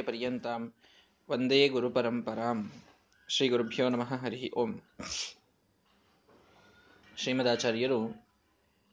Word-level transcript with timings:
ಪರ್ಯಂತಾಂ 0.00 0.72
ವಂದೇ 1.30 1.68
ಗುರುಪರಂಪರಾಂ. 1.68 2.72
ಶ್ರೀ 3.28 3.48
ಗುರುಭ್ಯೋ 3.48 3.88
ನಮಃ, 3.88 4.14
ಹರಿ 4.14 4.50
ಓಂ. 4.56 4.80
ಶ್ರೀಮದಾಚಾರ್ಯರು 7.16 8.26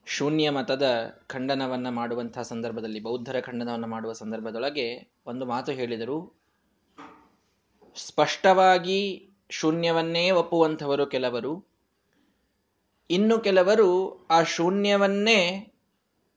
ಶೂನ್ಯ 0.05 0.49
ಮತದ 0.49 0.85
ಖಂಡನವನ್ನ 1.27 1.89
ಮಾಡುವಂತಹ 1.89 2.41
ಸಂದರ್ಭದಲ್ಲಿ, 2.41 2.99
ಬೌದ್ಧರ 2.99 3.39
ಖಂಡನವನ್ನು 3.39 3.88
ಮಾಡುವ 3.88 4.13
ಸಂದರ್ಭದೊಳಗೆ 4.13 5.12
ಒಂದು 5.25 5.46
ಮಾತು 5.46 5.71
ಹೇಳಿದರು. 5.71 6.41
ಸ್ಪಷ್ಟವಾಗಿ 7.95 9.29
ಶೂನ್ಯವನ್ನೇ 9.50 10.31
ಒಪ್ಪುವಂಥವರು 10.31 11.05
ಕೆಲವರು. 11.05 11.66
ಇನ್ನು 13.09 13.39
ಕೆಲವರು 13.39 13.89
ಆ 14.27 14.43
ಶೂನ್ಯವನ್ನೇ 14.43 15.73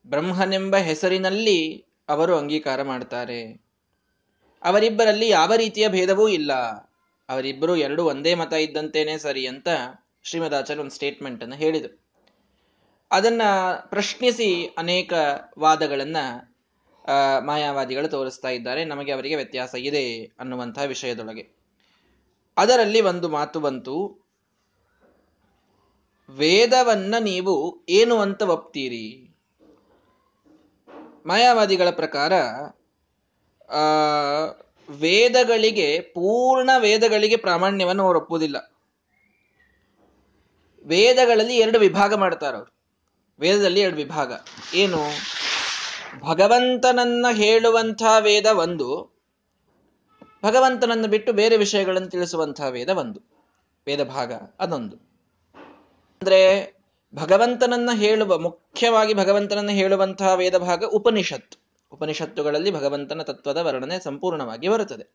ಬ್ರಹ್ಮನೆಂಬ 0.07 0.75
ಹೆಸರಿನಲ್ಲಿ 0.75 1.85
ಅವರು 2.09 2.37
ಅಂಗೀಕಾರ 2.37 2.83
ಮಾಡ್ತಾರೆ. 2.83 3.63
ಅವರಿಬ್ಬರಲ್ಲಿ 4.63 5.29
ಯಾವ 5.29 5.53
ರೀತಿಯ 5.53 5.89
ಭೇದವೂ 5.89 6.27
ಇಲ್ಲ. 6.27 6.53
ಅವರಿಬ್ಬರು 7.29 7.75
ಎರಡು 7.75 8.05
ಒಂದೇ 8.05 8.35
ಮತ 8.35 8.53
ಇದ್ದಂತೇನೆ 8.53 9.17
ಸರಿ 9.17 9.47
ಅಂತ 9.47 9.67
ಶ್ರೀಮದಾಚಾರ್ಯ 10.23 10.81
ಒಂದು 10.81 10.91
ಸ್ಟೇಟ್ಮೆಂಟ್ 10.91 11.41
ಅನ್ನು 11.41 11.55
ಹೇಳಿದರು. 11.55 12.03
ಅದನ್ನ 13.11 13.41
ಪ್ರಶ್ನಿಸಿ 13.85 14.65
ಅನೇಕ 14.77 15.13
ವಾದಗಳನ್ನ 15.59 16.17
ಮಾಯಾವಾದಿಗಳು 17.39 18.07
ತೋರಿಸ್ತಾ 18.07 18.47
ಇದ್ದಾರೆ. 18.47 18.85
ನಮಗೆ 18.85 19.11
ಅವರಿಗೆ 19.11 19.35
ವ್ಯತ್ಯಾಸ 19.35 19.75
ಇದೆ 19.75 20.23
ಅನ್ನುವಂತಹ 20.39 20.81
ವಿಷಯದೊಳಗೆ. 20.81 21.49
ಅದರಲ್ಲಿ 22.57 23.01
ಒಂದು 23.01 23.29
ಮಾತು 23.29 23.59
ಬಂತು. 23.59 24.23
ವೇದವನ್ನ 26.29 27.15
ನೀವು 27.19 27.85
ಏನು 27.89 28.17
ಅಂತ 28.17 28.41
ಒಪ್ತೀರಿ? 28.41 29.35
ಮಾಯಾವಾದಿಗಳ 31.25 31.89
ಪ್ರಕಾರ 31.89 32.33
ಆ, 33.69 33.81
ವೇದಗಳಿಗೆ, 34.89 35.99
ಪೂರ್ಣ 35.99 36.69
ವೇದಗಳಿಗೆ 36.77 37.35
ಪ್ರಾಮಾಣ್ಯವನ್ನು 37.35 38.03
ಅವರು 38.03 38.19
ಒಪ್ಪುವುದಿಲ್ಲ 38.19 38.71
ವೇದಗಳಲ್ಲಿ 40.85 41.57
ಎರಡು 41.57 41.79
ವಿಭಾಗ 41.79 42.13
ಮಾಡ್ತಾರೆ 42.13 42.57
ಅವರು. 42.57 42.73
ವೇದದಲ್ಲಿ 43.39 43.79
ಎರಡು 43.79 43.95
ವಿಭಾಗ. 43.95 44.31
ಏನು? 44.73 44.99
ಭಗವಂತನನ್ನ 46.27 47.25
ಹೇಳುವಂಥ 47.31 48.03
ವೇದ 48.19 48.45
ಒಂದು, 48.45 49.17
ಭಗವಂತನನ್ನು 50.45 51.07
ಬಿಟ್ಟು 51.07 51.33
ಬೇರೆ 51.33 51.57
ವಿಷಯಗಳನ್ನು 51.57 52.07
ತಿಳಿಸುವಂತಹ 52.07 52.67
ವೇದ 52.67 52.89
ಒಂದು, 52.89 53.19
ವೇದ 53.87 54.03
ಭಾಗ 54.03 54.33
ಅದೊಂದು. 54.59 54.95
ಅಂದ್ರೆ 56.21 56.73
ಭಗವಂತನನ್ನ 57.15 57.89
ಹೇಳುವ, 57.93 58.37
ಮುಖ್ಯವಾಗಿ 58.37 59.13
ಭಗವಂತನನ್ನ 59.13 59.69
ಹೇಳುವಂತಹ 59.69 60.33
ವೇದ 60.33 60.57
ಭಾಗ 60.57 60.83
ಉಪನಿಷತ್ತು. 60.83 61.62
ಉಪನಿಷತ್ತುಗಳಲ್ಲಿ 61.93 62.71
ಭಗವಂತನ 62.71 63.21
ತತ್ವದ 63.21 63.57
ವರ್ಣನೆ 63.57 63.99
ಸಂಪೂರ್ಣವಾಗಿ 63.99 64.67
ಬರುತ್ತದೆ. 64.67 65.05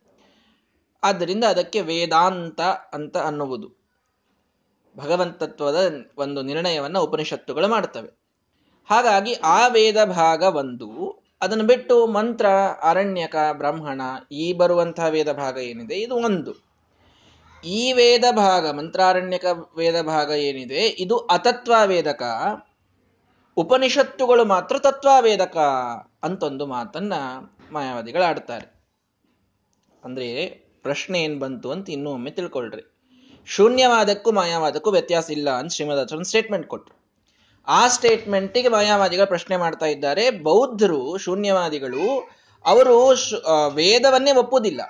ಆದ್ದರಿಂದ 1.03 1.45
ಅದಕ್ಕೆ 1.45 1.81
ವೇದಾಂತ 1.81 2.61
ಅಂತ 2.93 3.17
ಅನ್ನುವುದು. 3.17 3.79
ಭಗವಂತತ್ವದ 4.97 6.07
ಒಂದು 6.19 6.43
ನಿರ್ಣಯವನ್ನು 6.43 7.03
ಉಪನಿಷತ್ತುಗಳು 7.03 7.69
ಮಾಡ್ತವೆ. 7.69 8.19
ಹಾಗಾಗಿ 8.91 9.35
ಆ 9.35 9.69
ವೇದ 9.69 10.05
ಭಾಗ 10.05 10.43
ಒಂದು, 10.43 11.23
ಅದನ್ನು 11.41 11.65
ಬಿಟ್ಟು 11.65 12.07
ಮಂತ್ರ, 12.07 12.47
ಅರಣ್ಯಕ, 12.83 13.37
ಬ್ರಾಹ್ಮಣ 13.53 14.01
ಈ 14.33 14.53
ಬರುವಂತಹ 14.53 15.07
ವೇದ 15.07 15.33
ಭಾಗ 15.33 15.59
ಏನಿದೆ 15.59 15.95
ಇದು 15.95 16.15
ಒಂದು. 16.15 16.69
ಈ 17.65 17.93
ವೇದ 17.93 18.25
ಭಾಗ 18.31 18.71
ಮಂತ್ರಾರಣ್ಯಕ 18.71 19.45
ವೇದ 19.77 20.01
ಭಾಗ 20.01 20.31
ಏನಿದೆ 20.31 20.87
ಇದು 20.99 21.19
ಅತತ್ವ 21.19 21.75
ವೇದಕ. 21.87 22.23
ಉಪನಿಷತ್ತುಗಳು 23.57 24.45
ಮಾತ್ರ 24.45 24.79
ತತ್ವಾವೇದಕ 24.79 25.57
ಅಂತೊಂದು 26.23 26.67
ಮಾತನ್ನ 26.67 27.13
ಮಾಯಾವಾದಿಗಳು 27.73 28.23
ಆಡ್ತಾರೆ. 28.23 28.83
ಅಂದ್ರೆ 30.05 30.47
ಪ್ರಶ್ನೆ 30.83 31.23
ಏನ್ 31.23 31.41
ಬಂತು 31.41 31.71
ಅಂತ 31.71 31.91
ಇನ್ನೂ 31.91 32.11
ಒಮ್ಮೆ 32.11 32.31
ತಿಳ್ಕೊಳ್ರಿ. 32.31 32.95
ಶೂನ್ಯವಾದಕ್ಕೂ 33.47 34.33
ಮಾಯಾವಾದಕ್ಕೂ 34.33 34.91
ವ್ಯತ್ಯಾಸ 34.91 35.31
ಇಲ್ಲ 35.31 35.51
ಅಂತ 35.51 35.73
ಶ್ರೀಮದಾಚಾರ್ಯ 35.73 36.25
ಸ್ಟೇಟ್ಮೆಂಟ್ 36.25 36.67
ಕೊಟ್ರು. 36.67 36.99
ಆ 37.69 37.89
ಸ್ಟೇಟ್ಮೆಂಟಿಗೆ 37.89 38.69
ಮಾಯಾವಾದಿಗಳು 38.69 39.27
ಪ್ರಶ್ನೆ 39.27 39.57
ಮಾಡ್ತಾ 39.57 39.87
ಇದ್ದಾರೆ. 39.87 40.31
ಬೌದ್ಧರು, 40.31 41.19
ಶೂನ್ಯವಾದಿಗಳು, 41.19 42.29
ಅವರು 42.65 43.09
ವೇದವನ್ನೇ 43.69 44.33
ಒಪ್ಪುವುದಿಲ್ಲ. 44.33 44.81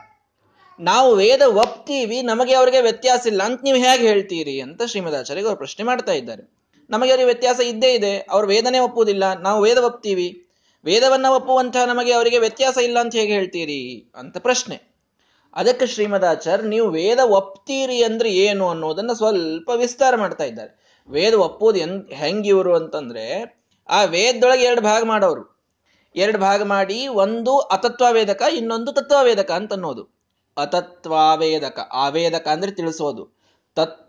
ನಾವು 0.81 1.15
ವೇದ 1.15 1.43
ಒಪ್ತೀವಿ, 1.43 2.23
ನಮಗೆ 2.23 2.55
ಅವರಿಗೆ 2.55 2.81
ವ್ಯತ್ಯಾಸ 2.81 3.27
ಇಲ್ಲ 3.27 3.43
ಅಂತ 3.43 3.61
ನೀವು 3.63 3.79
ಹೇಗೆ 3.79 4.09
ಹೇಳ್ತೀರಿ 4.09 4.61
ಅಂತ 4.61 4.83
ಶ್ರೀಮದಾಚಾರ್ಯಗೆ 4.83 5.47
ಅವರು 5.47 5.59
ಪ್ರಶ್ನೆ 5.59 5.87
ಮಾಡ್ತಾ 5.87 6.13
ಇದ್ದಾರೆ. 6.13 6.59
ನಮಗೆ 6.91 7.11
ಅವರಿಗೆ 7.11 7.27
ವ್ಯತ್ಯಾಸ 7.27 7.61
ಇದ್ದೇ 7.61 7.95
ಇದೆ. 7.95 8.27
ಅವ್ರು 8.31 8.49
ವೇದನೇ 8.49 8.79
ಒಪ್ಪುವುದಿಲ್ಲ. 8.79 9.33
ನಾವು 9.33 9.63
ವೇದ 9.63 9.79
ಒಪ್ತೀವಿ. 9.79 10.48
ವೇದವನ್ನ 10.85 11.27
ಒಪ್ಪುವಂತಹ 11.27 11.85
ನಮಗೆ 11.85 12.13
ಅವರಿಗೆ 12.13 12.39
ವ್ಯತ್ಯಾಸ 12.39 12.79
ಇಲ್ಲ 12.79 13.01
ಅಂತ 13.01 13.15
ಹೇಗೆ 13.15 13.33
ಹೇಳ್ತೀರಿ 13.33 14.13
ಅಂತ 14.15 14.39
ಪ್ರಶ್ನೆ. 14.39 14.89
ಅದಕ್ಕೆ 15.55 15.87
ಶ್ರೀಮದಾಚಾರ್ಯ, 15.87 16.69
ನೀವು 16.69 16.91
ವೇದ 16.91 17.19
ಒಪ್ತೀರಿ 17.19 18.03
ಅಂದ್ರೆ 18.03 18.31
ಏನು 18.31 18.69
ಅನ್ನೋದನ್ನ 18.69 19.13
ಸ್ವಲ್ಪ 19.13 19.71
ವಿಸ್ತಾರ 19.77 20.17
ಮಾಡ್ತಾ 20.17 20.45
ಇದ್ದಾರೆ. 20.45 21.03
ವೇದ 21.09 21.35
ಒಪ್ಪೋದು 21.35 21.79
ಎನ್ 21.79 22.09
ಹೆಂಗಿವರು 22.09 22.75
ಅಂತಂದ್ರೆ, 22.77 23.59
ಆ 23.89 24.05
ವೇದದೊಳಗೆ 24.05 24.63
ಎರಡು 24.63 24.81
ಭಾಗ 24.81 25.05
ಮಾಡೋರು. 25.05 25.59
ಎರಡು 26.17 26.39
ಭಾಗ 26.39 26.63
ಮಾಡಿ 26.63 27.07
ಒಂದು 27.07 27.59
ಅತತ್ವವೇದಕ, 27.59 28.43
ಇನ್ನೊಂದು 28.55 28.93
ತತ್ವವೇದಕ 28.93 29.51
ಅಂತ 29.51 29.73
ಅನ್ನೋದು. 29.73 30.19
ಅತತ್ವಾವೇದಕ, 30.57 31.91
ಆವೇದಕ 31.93 32.49
ಅಂದ್ರೆ 32.49 32.73
ತಿಳಿಸೋದು. 32.73 33.39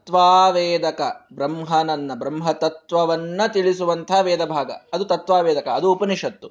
ತತ್ವಾವೇದಕ. 0.09 1.28
ಬ್ರಹ್ಮನನ್ನ, 1.34 2.12
ಬ್ರಹ್ಮತತ್ವವನ್ನ 2.14 3.42
ತಿಳಿಸುವಂತಹ 3.47 4.20
ವೇದ 4.22 4.46
ಭಾಗ 4.46 4.72
ಅದು 4.94 5.06
ತತ್ವಾವೇದಕ, 5.06 5.68
ಅದು 5.68 5.92
ಉಪನಿಷತ್ತು. 5.92 6.47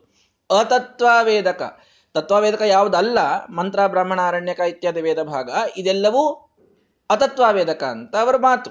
ಅತತ್ವಾವೇದಕ. 0.59 1.79
ತತ್ವವೇದಕ 2.15 2.63
ಯಾವುದಲ್ಲ? 2.63 3.19
ಮಂತ್ರ, 3.51 3.87
ಬ್ರಾಹ್ಮಣ, 3.87 4.21
ಅರಣ್ಯಕ 4.29 4.61
ಇತ್ಯಾದಿ 4.61 5.01
ವೇದ 5.01 5.23
ಭಾಗ 5.23 5.51
ಇದೆಲ್ಲವೂ 5.77 6.51
ಅತತ್ವಾವೇದಕ 7.11 7.85
ಅಂತ 7.85 8.17
ಅವರ 8.17 8.37
ಮಾತು. 8.37 8.71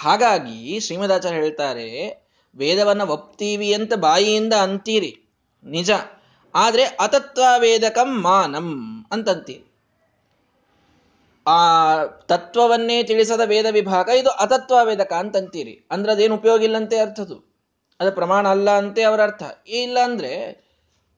ಹಾಗಾಗಿ 0.00 0.80
ಶ್ರೀಮದಾಚಾರ್ಯ 0.80 1.36
ಹೇಳ್ತಾರೆ, 1.36 2.22
ವೇದವನ್ನ 2.56 3.02
ಒಪ್ತೀವಿ 3.02 3.72
ಅಂತ 3.72 3.94
ಬಾಯಿಯಿಂದ 3.94 4.52
ಅಂತೀರಿ. 4.52 5.40
ನಿಜ. 5.64 5.90
ಆದ್ರೆ 6.54 6.84
ಅತತ್ವಾವೇದಕಂ 6.84 8.22
ಮಾನಂ 8.22 9.04
ಅಂತಂತೀರಿ. 9.12 9.71
ಆ 11.46 12.04
ತತ್ವವನ್ನೇ 12.06 13.02
ತಿಳಿಸದ 13.02 13.40
ವೇದ 13.44 13.66
ವಿಭಾಗ 13.70 14.08
ಇದು 14.08 14.30
ಅತತ್ವ 14.30 14.74
ವೇದಕ 14.84 15.12
ಅಂತಂತೀರಿ. 15.12 15.86
ಅಂದ್ರೆ 15.90 16.12
ಅದೇನು 16.12 16.34
ಉಪಯೋಗ 16.34 16.64
ಇಲ್ಲಂತೆ 16.64 16.98
ಅರ್ಥದು 16.98 17.52
ಅದು 18.00 18.12
ಪ್ರಮಾಣ 18.12 18.48
ಅಲ್ಲ 18.48 18.70
ಅಂತ 18.70 18.98
ಅವರ 19.08 19.22
ಅರ್ಥ. 19.22 19.42
ಇಲ್ಲ 19.68 19.98
ಅಂದ್ರೆ 20.04 20.62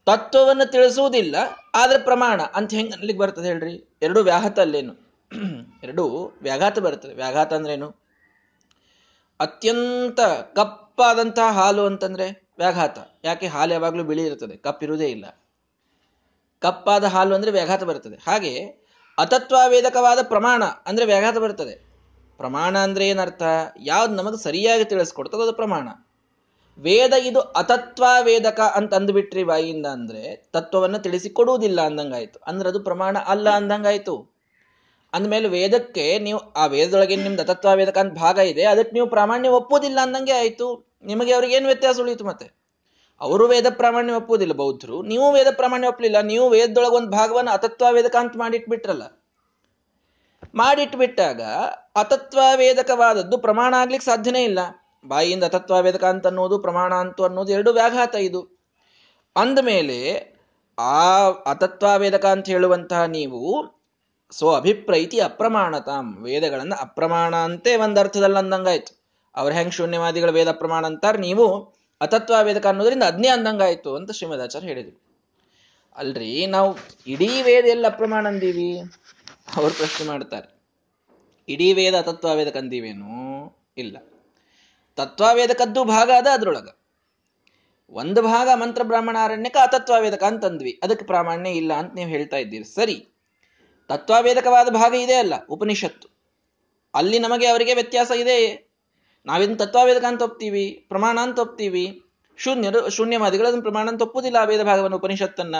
ತತ್ವವನ್ನು 0.06 0.70
ತಿಳಿಸುವುದಿಲ್ಲ, 0.70 1.36
ಆದ್ರೆ 1.74 1.98
ಪ್ರಮಾಣ 1.98 2.42
ಅಂತ 2.42 2.74
ಹೆಂಗ್ 2.74 2.92
ಅಲ್ಲಿಗೆ 2.92 3.18
ಬರ್ತದೆ 3.18 3.46
ಹೇಳ್ರಿ? 3.46 3.98
ಎರಡು 4.02 4.22
ವ್ಯಾಘಾತ 4.22 4.60
ಅಲ್ಲೇನು? 4.60 4.94
ಎರಡು 5.82 6.32
ವ್ಯಾಘಾತ 6.42 6.78
ಬರ್ತದೆ. 6.78 7.14
ವ್ಯಾಘಾತ 7.14 7.54
ಅಂದ್ರೇನು? 7.54 7.96
ಅತ್ಯಂತ 9.40 10.20
ಕಪ್ಪಾದಂತಹ 10.54 11.50
ಹಾಲು 11.50 11.86
ಅಂತಂದ್ರೆ 11.86 12.52
ವ್ಯಾಘಾತ. 12.58 12.98
ಯಾಕೆ? 13.24 13.46
ಹಾಲು 13.46 13.72
ಯಾವಾಗಲೂ 13.72 14.04
ಬಿಳಿ 14.04 14.24
ಇರ್ತದೆ 14.24 14.56
ಕಪ್ಪಿರುವುದೇ 14.56 15.08
ಇಲ್ಲ. 15.08 15.44
ಕಪ್ಪಾದ 16.60 17.04
ಹಾಲು 17.04 17.34
ಅಂದ್ರೆ 17.34 17.50
ವ್ಯಾಘಾತ 17.50 17.84
ಬರ್ತದೆ. 17.84 18.30
ಹಾಗೆ 18.30 18.83
ಅತತ್ವಾವೇದಕವಾದ 19.18 20.18
ಪ್ರಮಾಣ 20.22 20.62
ಅಂದ್ರೆ 20.86 21.06
ವ್ಯಾಘಾತ 21.06 21.38
ಬರ್ತದೆ 21.38 21.84
ಪ್ರಮಾಣ 22.36 22.78
ಅಂದ್ರೆ 22.78 23.08
ಏನರ್ಥ? 23.08 23.42
ಯಾವ್ದು 23.80 24.14
ನಮಗೆ 24.14 24.42
ಸರಿಯಾಗಿ 24.42 24.84
ತಿಳಿಸ್ಕೊಡ್ತದೆ 24.84 25.42
ಅದು 25.42 25.52
ಪ್ರಮಾಣ. 25.52 25.88
ವೇದ 26.78 27.12
ಇದು 27.12 27.40
ಅತತ್ವಾವೇದಕ 27.40 28.60
ಅಂತ 28.60 28.94
ಅಂದ್ಬಿಟ್ರಿ 28.94 29.44
ಬಾಯಿಯಿಂದ 29.44 29.86
ಅಂದ್ರೆ 29.86 30.50
ತತ್ವವನ್ನು 30.52 30.98
ತಿಳಿಸಿಕೊಡುವುದಿಲ್ಲ 30.98 31.80
ಅಂದಂಗಾಯ್ತು. 31.80 32.40
ಅಂದ್ರೆ 32.46 32.68
ಅದು 32.68 32.80
ಪ್ರಮಾಣ 32.80 33.18
ಅಲ್ಲ 33.18 33.50
ಅಂದಂಗಾಯ್ತು. 33.50 34.34
ಅಂದಮೇಲೆ 35.12 35.48
ವೇದಕ್ಕೆ 35.48 36.18
ನೀವು, 36.18 36.38
ಆ 36.38 36.66
ವೇದದೊಳಗೆ 36.66 37.16
ನಿಮ್ದು 37.16 37.42
ಅತತ್ವಾವೇದಕ 37.42 37.98
ಅಂತ 37.98 38.12
ಭಾಗ 38.12 38.38
ಇದೆ, 38.38 38.64
ಅದಕ್ಕೆ 38.64 38.94
ನೀವು 38.94 39.06
ಪ್ರಾಮಾಣ್ಯ 39.06 39.48
ಒಪ್ಪುವುದಿಲ್ಲ 39.48 39.98
ಅಂದಂಗೆ 40.02 40.32
ಆಯಿತು. 40.32 40.96
ನಿಮಗೆ 41.04 41.32
ಅವ್ರಿಗೆ 41.32 41.54
ಏನು 41.54 41.66
ವ್ಯತ್ಯಾಸ 41.66 42.00
ಉಳಿಯಿತು 42.00 42.24
ಮತ್ತೆ? 42.24 42.63
ಅವರು 43.20 43.46
ವೇದ 43.48 43.66
ಪ್ರಾಮಾಣ್ಯ 43.70 44.12
ಒಪ್ಪುವುದಿಲ್ಲ, 44.12 44.52
ಬೌದ್ಧರು. 44.52 45.02
ನೀವು 45.02 45.32
ವೇದ 45.32 45.46
ಪ್ರಾಮಾಣ್ಯ 45.50 45.88
ಒಪ್ಪಲಿಲ್ಲ, 45.88 46.20
ನೀವು 46.20 46.48
ವೇದದೊಳಗೆ 46.48 46.96
ಒಂದು 46.96 47.10
ಭಾಗವನ್ನು 47.10 47.50
ಅತತ್ವ 47.50 47.86
ವೇದಕ 47.90 48.16
ಅಂತ 48.20 48.32
ಮಾಡಿಟ್ಬಿಟ್ರಲ್ಲ. 48.36 49.02
ಮಾಡಿಟ್ಬಿಟ್ಟಾಗ 50.54 51.42
ಅತತ್ವ 51.96 52.40
ವೇದಕವಾದದ್ದು 52.56 53.38
ಪ್ರಮಾಣ 53.38 53.74
ಆಗ್ಲಿಕ್ಕೆ 53.74 54.06
ಸಾಧ್ಯನೇ 54.10 54.44
ಇಲ್ಲ. 54.44 54.58
ಬಾಯಿಯಿಂದ 55.06 55.44
ಅತತ್ವ 55.44 55.80
ವೇದಕ 55.80 56.04
ಅಂತ 56.04 56.26
ಅನ್ನೋದು, 56.26 56.58
ಪ್ರಮಾಣ 56.58 56.94
ಅಂತು 56.94 57.24
ಅನ್ನೋದು 57.24 57.52
ಎರಡು 57.52 57.72
ವ್ಯಾಘಾತ 57.72 58.14
ಇದು. 58.14 58.42
ಅಂದಮೇಲೆ 59.36 59.98
ಆ 60.78 61.28
ಅತತ್ವ 61.28 61.86
ವೇದಕ 61.96 62.26
ಅಂತ 62.26 62.46
ಹೇಳುವಂತಹ 62.48 63.04
ನೀವು 63.04 63.40
ಸೊ 64.30 64.52
ಅಭಿಪ್ರೈತಿ 64.52 65.20
ಅಪ್ರಮಾಣತಾಂ. 65.20 66.06
ವೇದಗಳನ್ನ 66.22 66.74
ಅಪ್ರಮಾಣ 66.80 67.36
ಅಂತೆ 67.36 67.76
ಒಂದರ್ಥದಲ್ಲಿ 67.76 68.38
ಅಂದಂಗಾಯ್ತು. 68.38 68.92
ಅವ್ರ 69.34 69.52
ಹೆಂಗ್ 69.52 69.74
ಶೂನ್ಯವಾದಿಗಳು 69.74 70.32
ವೇದ 70.32 70.50
ಪ್ರಮಾಣ 70.50 70.86
ಅಂತಾರೆ 70.86 71.18
ನೀವು 71.18 71.46
ಅತತ್ವ 72.00 72.34
ವೇದಕ 72.42 72.66
ಅನ್ನೋದ್ರಿಂದ 72.66 73.02
ಅದ್ನೇ 73.02 73.28
ಅಂದಂಗಾಯ್ತು 73.28 73.94
ಅಂತ 73.94 74.10
ಶ್ರೀಮದಾಚಾರ್ಯ 74.10 74.68
ಹೇಳಿದ್ರು. 74.68 75.04
ಅಲ್ರಿ, 75.96 76.46
ನಾವು 76.46 76.76
ಇಡೀ 77.06 77.42
ವೇದ 77.42 77.64
ಎಲ್ಲ 77.64 77.86
ಅಪ್ರಮಾಣ 77.86 78.28
ಅಂದೀವಿ? 78.28 78.78
ಅವ್ರು 79.56 79.74
ಪ್ರಶ್ನೆ 79.74 80.06
ಮಾಡ್ತಾರೆ. 80.06 80.62
ಇಡೀ 81.48 81.72
ವೇದ 81.72 81.94
ಅತತ್ವ 81.94 82.36
ವೇದಕ 82.36 82.56
ಅಂದೀವೇನು 82.56 83.12
ಇಲ್ಲ. 83.76 83.96
ತತ್ವವೇದಕದ್ದು 84.96 85.84
ಭಾಗ 85.84 86.10
ಅದ 86.16 86.26
ಅದ್ರೊಳಗ. 86.32 86.68
ಒಂದು 87.90 88.22
ಭಾಗ 88.22 88.48
ಮಂತ್ರ 88.54 88.82
ಬ್ರಾಹ್ಮಣಾರಣ್ಯಕ 88.82 89.56
ಅತತ್ವವೇದಕ 89.62 90.22
ಅಂತಂದ್ವಿ. 90.22 90.80
ಅದಕ್ಕೆ 90.82 91.04
ಪ್ರಾಮಾಣ್ಯ 91.04 91.50
ಇಲ್ಲ 91.50 91.72
ಅಂತ 91.72 91.94
ನೀವು 91.94 92.10
ಹೇಳ್ತಾ 92.10 92.36
ಇದ್ದೀರಿ. 92.36 92.64
ಸರಿ. 92.64 93.08
ತತ್ವವೇದಕವಾದ 93.88 94.68
ಭಾಗ 94.68 94.94
ಇದೆ 94.94 95.14
ಅಲ್ಲ, 95.14 95.34
ಉಪನಿಷತ್ತು. 95.50 96.08
ಅಲ್ಲಿ 96.94 97.18
ನಮಗೆ 97.18 97.46
ಅವರಿಗೆ 97.46 97.74
ವ್ಯತ್ಯಾಸ 97.74 98.10
ಇದೆ 98.10 98.68
ನಾವಿನ್ 99.26 99.58
ತತ್ವವೇದಕ 99.58 100.04
ಅಂತ 100.04 100.22
ಒಪ್ತೀವಿ, 100.22 100.86
ಪ್ರಮಾಣ 100.88 101.18
ಅಂತ 101.22 101.38
ಒಪ್ತೀವಿ. 101.38 102.04
ಶೂನ್ಯರು 102.36 102.90
ಶೂನ್ಯವಾದಿಗಳು 102.90 103.46
ಅದನ್ನು 103.48 103.62
ಪ್ರಮಾಣ 103.62 103.88
ಅಂತ 103.88 104.02
ಒಪ್ಪುದಿಲ್ಲ 104.02 104.36
ಆ 104.36 104.44
ವೇದ 104.44 104.62
ಭಾಗವನ್ನು 104.62 104.96
ಉಪನಿಷತ್ತನ್ನ. 104.96 105.54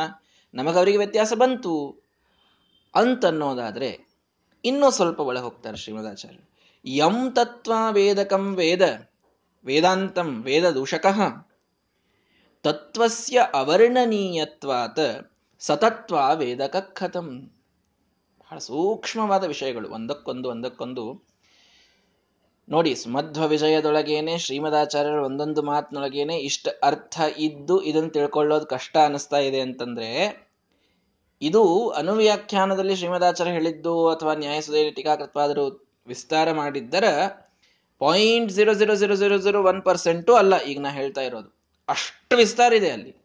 ನಮಗೆ 0.54 0.76
ಅವರಿಗೆ 0.76 0.96
ವ್ಯತ್ಯಾಸ 0.96 1.32
ಬಂತು. 1.32 2.04
ಅಂತನ್ನೋದಾದ್ರೆ, 2.94 4.08
ಇನ್ನೂ 4.64 4.90
ಸ್ವಲ್ಪ 4.90 5.20
ಒಳ 5.20 5.38
ಹೋಗ್ತಾರೆ 5.38 5.76
ಶ್ರೀಮದಾಚಾರ್ಯ 5.76 6.38
ಯಂ 6.86 7.32
ತತ್ವ 7.32 7.72
ವೇದಕಂ 7.90 8.54
ವೇದ, 8.54 9.08
ವೇದಾಂತಂ 9.64 10.42
ವೇದ 10.42 10.70
ದೂಷಕಃ. 10.70 11.20
ತತ್ವಸ್ಯ 12.62 13.46
ಅವರ್ಣನೀಯತ್ವಾತ್ 13.54 15.32
ಸತತ್ವ 15.58 16.16
ವೇದಕ 16.34 16.76
ಕಥಂ. 16.76 17.50
ಬಹಳ 18.40 18.58
ಸೂಕ್ಷ್ಮವಾದ 18.58 19.44
ವಿಷಯಗಳು, 19.44 19.90
ಒಂದಕ್ಕೊಂದು 19.90 20.48
ಒಂದಕ್ಕೊಂದು. 20.48 21.33
ನೋಡಿ 22.68 22.94
ಮಧ್ವ 23.06 23.46
ವಿಜಯದೊಳಗೇನೆ 23.46 24.38
ಶ್ರೀಮದಾಚಾರ್ಯರ 24.38 25.14
ಒಂದೊಂದು 25.14 25.62
ಮಾತಿನೊಳಗೇನೆ 25.62 26.36
ಇಷ್ಟ 26.36 26.68
ಅರ್ಥ 26.82 27.20
ಇದ್ದು 27.38 27.82
ಇದನ್ನು 27.82 28.10
ತಿಳ್ಕೊಳ್ಳೋದು 28.10 28.66
ಕಷ್ಟ 28.66 28.96
ಅನಿಸ್ತಾ 29.04 29.38
ಇದೆ 29.38 29.60
ಅಂತಂದ್ರೆ, 29.60 30.08
ಇದು 31.42 31.88
ಅನುವ್ಯಾಖ್ಯಾನದಲ್ಲಿ 31.88 32.96
ಶ್ರೀಮದಾಚಾರ್ಯ 32.96 33.52
ಹೇಳಿದ್ದು 33.52 34.08
ಅಥವಾ 34.08 34.34
ನ್ಯಾಯಸುದಲ್ಲಿ 34.34 34.90
ಟೀಕಾಕೃತವಾದರೂ 34.90 35.94
ವಿಸ್ತಾರ 36.06 36.52
ಮಾಡಿದ್ದರ 36.52 37.04
point 37.98 38.52
zero 38.52 38.74
zero 38.74 38.94
zero 38.94 39.14
zero 39.14 39.38
zero 39.38 39.62
one 39.62 39.82
percent 39.82 40.34
ಅಲ್ಲ 40.34 40.58
ಈಗ 40.58 40.80
ನಾ 40.80 40.90
ಹೇಳ್ತಾ 40.90 41.20
ಇರೋದು. 41.20 41.56
ಅಷ್ಟು 41.88 42.36
ವಿಸ್ತಾರ 42.36 42.72
ಇದೆ 42.72 42.90
ಅಲ್ಲಿ. 42.90 43.16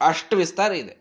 ಅಷ್ಟು 0.00 0.36
ವಿಸ್ತಾರ 0.36 0.72
ಇದೆ. 0.72 0.96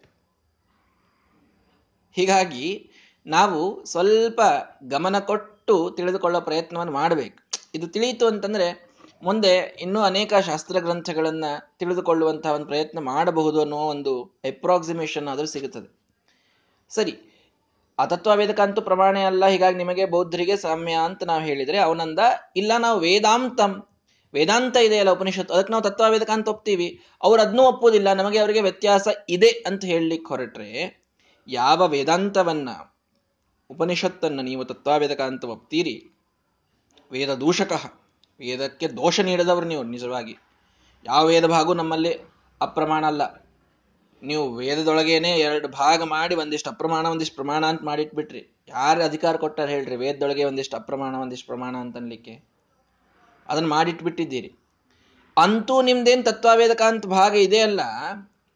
ಹೀಗಾಗಿ 2.12 2.92
ನಾವು 3.26 3.86
ಸ್ವಲ್ಪ 3.86 4.42
ಗಮನ 4.84 5.20
ಕೊಟ್ಟು 5.20 5.92
ತಿಳಿದುಕೊಳ್ಳೋ 5.98 6.42
ಪ್ರಯತ್ನವನ್ನು 6.42 6.94
ಮಾಡಬೇಕು. 6.94 7.61
ಇದು 7.74 7.88
ತಿಳಿಯಿತು 7.88 8.28
ಅಂತಂದ್ರೆ, 8.28 8.92
ಮುಂದೆ 9.24 9.78
ಇನ್ನೂ 9.82 10.02
ಅನೇಕ 10.02 10.34
ಶಾಸ್ತ್ರ 10.36 10.80
ಗ್ರಂಥಗಳನ್ನ 10.80 11.46
ತಿಳಿದುಕೊಳ್ಳುವಂತಹ 11.78 12.52
ಒಂದು 12.52 12.66
ಪ್ರಯತ್ನ 12.66 13.00
ಮಾಡಬಹುದು 13.00 13.62
ಅನ್ನೋ 13.62 13.78
ಒಂದು 13.78 14.24
ಅಪ್ರಾಕ್ಸಿಮೇಷನ್ 14.24 15.28
ಆದರೂ 15.28 15.46
ಸಿಗುತ್ತದೆ. 15.46 16.02
ಸರಿ 16.90 17.14
ಅತತ್ವವೇದಕ 18.00 18.60
ಅಂತೂ 18.60 18.82
ಪ್ರಮಾಣ 18.82 19.18
ಅಲ್ಲ, 19.20 19.46
ಹೀಗಾಗಿ 19.46 19.78
ನಿಮಗೆ 19.78 20.06
ಬೌದ್ಧರಿಗೆ 20.06 20.58
ಸಾಮ್ಯ 20.58 20.92
ಅಂತ 20.92 21.24
ನಾವು 21.24 21.42
ಹೇಳಿದ್ರೆ, 21.42 21.78
ಅವನಂದ, 21.78 22.20
ಇಲ್ಲ 22.56 22.72
ನಾವು 22.80 23.00
ವೇದಾಂತಂ. 23.00 23.88
ವೇದಾಂತ 24.34 24.78
ಇದೆಯಲ್ಲ 24.78 25.12
ಉಪನಿಷತ್ತು, 25.12 25.54
ಅದಕ್ಕೆ 25.54 25.72
ನಾವು 25.72 25.84
ತತ್ವವೇದಕ 25.84 26.30
ಅಂತ 26.30 26.48
ಒಪ್ತೀವಿ. 26.48 27.02
ಅವ್ರು 27.24 27.42
ಅದನ್ನೂ 27.42 27.64
ಒಪ್ಪುವುದಿಲ್ಲ 27.64 28.14
ನಮಗೆ 28.14 28.40
ಅವರಿಗೆ 28.40 28.62
ವ್ಯತ್ಯಾಸ 28.62 29.08
ಇದೆ 29.30 29.50
ಅಂತ 29.50 29.86
ಹೇಳಲಿಕ್ಕೆ 29.86 30.28
ಹೊರಟ್ರೆ, 30.28 31.04
ಯಾವ 31.48 31.88
ವೇದಾಂತವನ್ನ, 31.88 32.70
ಉಪನಿಷತ್ತನ್ನು 33.70 34.42
ನೀವು 34.42 34.66
ತತ್ವಾವೇದಕ 34.66 35.22
ಅಂತ 35.22 35.44
ಒಪ್ತೀರಿ 35.44 36.11
ವೇದ 37.12 37.34
ದೂಷಕ 37.34 37.72
ವೇದಕ್ಕೆ 38.40 38.88
ದೋಷ 38.88 39.20
ನೀಡದವರು 39.20 39.66
ನೀವು, 39.66 39.84
ನಿಜವಾಗಿ. 39.84 40.38
ಯಾವ 41.06 41.26
ವೇದ 41.26 41.46
ಭಾಗವು 41.46 41.74
ನಮ್ಮಲ್ಲಿ 41.74 42.14
ಅಪ್ರಮಾಣ 42.62 43.06
ಅಲ್ಲ. 43.06 43.22
ನೀವು 44.24 44.50
ವೇದದೊಳಗೇನೆ 44.50 45.30
ಎರಡು 45.30 45.68
ಭಾಗ 45.68 46.04
ಮಾಡಿ 46.04 46.36
ಒಂದಿಷ್ಟು 46.36 46.70
ಅಪ್ರಮಾಣ, 46.70 47.06
ಒಂದಿಷ್ಟು 47.06 47.36
ಪ್ರಮಾಣ 47.36 47.66
ಅಂತ 47.66 47.82
ಮಾಡಿಟ್ಬಿಟ್ರಿ. 47.84 48.64
ಯಾರು 48.68 49.04
ಅಧಿಕಾರ 49.04 49.36
ಕೊಟ್ಟಾರ 49.36 49.70
ಹೇಳ್ರಿ, 49.70 49.96
ವೇದದೊಳಗೆ 49.96 50.44
ಒಂದಿಷ್ಟು 50.44 50.78
ಅಪ್ರಮಾಣ, 50.78 51.16
ಒಂದಿಷ್ಟು 51.16 51.48
ಪ್ರಮಾಣ 51.48 51.76
ಅಂತ 51.78 51.98
ಅನ್ಲಿಕ್ಕೆ 51.98 52.44
ಅದನ್ನ 53.50 53.68
ಮಾಡಿಟ್ಬಿಟ್ಟಿದ್ದೀರಿ. 53.68 54.56
ಅಂತೂ 55.38 55.82
ನಿಮ್ದೇನು 55.82 56.24
ತತ್ವವೇದಕ 56.24 56.82
ಅಂತ 56.82 57.08
ಭಾಗ 57.08 57.36
ಇದೆ 57.36 57.60
ಅಲ್ಲ, 57.60 57.82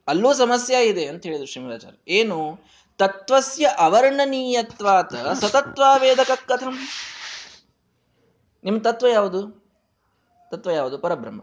ಅಲ್ಲೂ 0.08 0.34
ಸಮಸ್ಯೆ 0.34 0.88
ಇದೆ 0.88 1.08
ಅಂತ 1.08 1.24
ಹೇಳಿದ್ರು 1.24 1.48
ಶ್ರೀಮದಾಚಾರ್ಯ. 1.48 2.14
ಏನು? 2.14 2.60
ತತ್ವಸ್ಯ 2.98 3.66
ಅವರ್ಣನೀಯತ್ವಾತ 3.80 5.16
ಸತತ್ವಾವೇದಕ 5.16 6.32
ಕಥಂ. 6.48 6.78
ನಿಮ್ಮ 8.66 8.82
ತತ್ವ 8.82 9.08
ಯಾವುದು? 9.08 9.66
ತತ್ವ 10.50 10.72
ಯಾವುದು? 10.72 10.98
ಪರಬ್ರಹ್ಮ. 10.98 11.42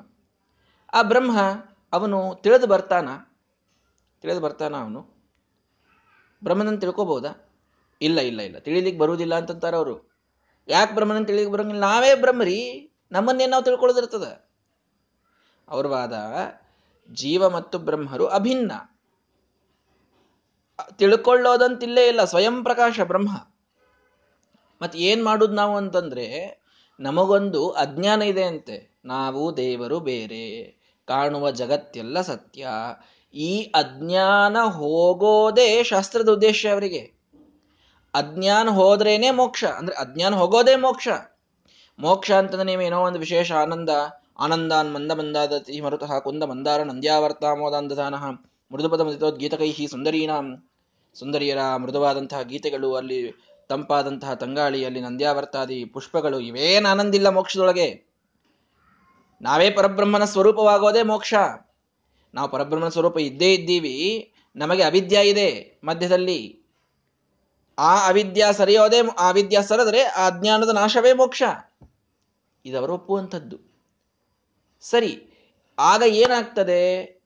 ಆ 0.93 1.03
ಬ್ರಹ್ಮ 1.03 1.41
ಅವನು 1.93 2.35
ತಿಳಿದು 2.35 2.67
ಬರ್ತಾನ? 2.67 3.09
ತಿಳಿದು 4.21 4.41
ಬರ್ತಾನ 4.41 4.77
ಅವನು. 4.77 5.15
ಬ್ರಹ್ಮನನ್ನು 6.45 6.81
ತಿಳ್ಕೊಬೋದಾ? 6.81 7.49
ಇಲ್ಲ 8.03 8.21
ಇಲ್ಲ 8.21 8.41
ಇಲ್ಲ. 8.41 8.59
ತಿಳಿಲಿಕ್ಕೆ 8.59 9.01
ಬರುವುದಿಲ್ಲ 9.01 9.35
ಅಂತಂತಾರೆ 9.35 9.77
ಅವರು. 9.77 10.13
ಯಾಕೆ 10.69 10.95
ಬ್ರಹ್ಮನನ್ನು 10.95 11.27
ತಿಳಿಲಿಕ್ಕೆ 11.27 11.53
ಬರೋಂಗಿಲ್ಲ? 11.53 11.81
ನಾವೇ 11.81 12.15
ಬ್ರಹ್ಮರಿ. 12.15 12.91
ನಮ್ಮನ್ನೇ 13.13 13.47
ನಾವು 13.47 13.65
ತಿಳ್ಕೊಳ್ಳೋದಿರ್ತದ. 13.65 14.45
ಅವ್ರ 15.69 15.87
ವಾದ, 15.87 16.15
ಜೀವ 17.11 17.49
ಮತ್ತು 17.49 17.79
ಬ್ರಹ್ಮರು 17.79 18.27
ಅಭಿನ್ನ. 18.27 18.73
ತಿಳ್ಕೊಳ್ಳೋದಂತಿಲ್ಲೇ 20.97 22.09
ಇಲ್ಲ. 22.09 22.25
ಸ್ವಯಂ 22.25 22.63
ಪ್ರಕಾಶ 22.63 23.01
ಬ್ರಹ್ಮ. 23.01 23.47
ಮತ್ತೆ 24.83 24.99
ಏನು 24.99 25.25
ಮಾಡುದು 25.25 25.55
ನಾವು 25.55 25.77
ಅಂತಂದ್ರೆ 25.77 26.62
ನಮಗೊಂದು 27.00 27.71
ಅಜ್ಞಾನ 27.71 28.23
ಇದೆ 28.23 28.43
ಅಂತೆ 28.43 29.00
ನಾವು 29.05 29.56
ದೇವರು 29.56 30.00
ಬೇರೆ, 30.00 30.67
ಕಾಣುವ 31.06 31.50
ಜಗತ್ತೆಲ್ಲ 31.50 32.21
ಸತ್ಯ. 32.21 32.69
ಈ 33.35 33.62
ಅಜ್ಞಾನ 33.62 34.56
ಹೋಗೋದೇ 34.59 35.83
ಶಾಸ್ತ್ರದ 35.83 36.29
ಉದ್ದೇಶ 36.29 36.67
ಅವರಿಗೆ. 36.73 37.23
ಅಜ್ಞಾನ 38.15 38.69
ಹೋದ್ರೇನೆ 38.69 39.31
ಮೋಕ್ಷ, 39.31 39.65
ಅಂದ್ರೆ 39.65 39.97
ಅಜ್ಞಾನ 39.97 40.35
ಹೋಗೋದೇ 40.35 40.77
ಮೋಕ್ಷ. 40.77 41.09
ಮೋಕ್ಷ 41.99 42.31
ಅಂತಂದ್ರೆ 42.33 42.73
ಏನೋ 42.73 43.00
ಒಂದು 43.00 43.19
ವಿಶೇಷ 43.19 43.53
ಆನಂದ, 43.53 43.89
ಆನಂದಾನ್ 44.39 44.94
ಮಂದ 44.94 45.12
ಮಂದಾದತಿ 45.12 45.81
ಮರುತಃ 45.81 46.19
ಕುಂದ 46.19 46.43
ಮಂದಾರ 46.43 46.83
ನಂದ್ಯಾವರ್ತಾಮೋದಾಂಧಾನ 46.83 48.15
ಮೃದುಪದ 48.73 49.37
ಗೀತಕೈಹಿ 49.37 49.87
ಸುಂದರೀನಾಂ. 49.87 50.69
ಸುಂದರಿಯರ 51.15 51.59
ಮೃದುವಾದಂತಹ 51.77 52.43
ಗೀತೆಗಳು 52.43 52.94
ಅಲ್ಲಿ 52.94 53.33
ತಂಪಾದಂತಹ 53.73 54.35
ತಂಗಾಳಿಯಲ್ಲಿ 54.35 55.01
ನಂದ್ಯಾವರ್ತಾದಿ 55.01 55.85
ಪುಷ್ಪಗಳು 55.85 56.41
ಇವೇನ 56.41 56.87
ಆನಂದಿಲ್ಲ 56.87 57.29
ಮೋಕ್ಷದೊಳಗೆ? 57.29 57.89
ನಾವೇ 59.43 59.71
ಪರಬ್ರಹ್ಮನ 59.71 60.25
ಸ್ವರೂಪವಾಗೋದೇ 60.25 61.03
ಮೋಕ್ಷ. 61.03 61.35
ನಾವು 62.35 62.49
ಪರಬ್ರಹ್ಮನ 62.51 62.89
ಸ್ವರೂಪ 62.89 63.19
ಇದ್ದೇ 63.19 63.55
ಇದ್ದೀವಿ, 63.55 63.97
ನಮಗೆ 64.57 64.83
ಅವಿದ್ಯ 64.83 65.29
ಇದೆ 65.29 65.81
ಮಧ್ಯದಲ್ಲಿ. 65.85 66.41
ಆ 67.79 68.09
ಅವಿದ್ಯ 68.09 68.47
ಸರಿಯೋದೇ 68.53 69.01
ಆ 69.19 69.31
ವಿದ್ಯ 69.31 69.59
ಸರಿದರೆ 69.63 70.03
ಆ 70.03 70.27
ಅಜ್ಞಾನದ 70.27 70.69
ನಾಶವೇ 70.69 71.13
ಮೋಕ್ಷ. 71.13 71.43
ಇದವರು 72.65 72.95
ಒಪ್ಪುವಂಥದ್ದು. 72.95 73.59
ಸರಿ, 74.81 75.13
ಆಗ 75.79 76.03
ಏನಾಗ್ತದೆ? 76.07 76.81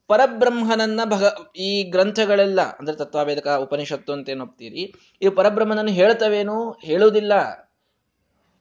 ಪರಬ್ರಹ್ಮನನ್ನ 0.08 1.00
ಭಗ, 1.04 1.24
ಈ 1.56 1.82
ಗ್ರಂಥಗಳೆಲ್ಲ, 1.82 2.60
ಅಂದ್ರೆ 2.60 2.96
ತತ್ವಾವೇದಕ, 2.96 3.48
ಉಪನಿಷತ್ತು 3.48 4.12
ಅಂತ 4.12 4.28
ಏನೊಪ್ತೀರಿ 4.28 4.94
ಈ 5.22 5.28
ಪರಬ್ರಹ್ಮನನ್ನು 5.28 5.90
ಹೇಳ್ತವೇನು? 5.90 6.72
ಹೇಳುವುದಿಲ್ಲ. 6.72 7.34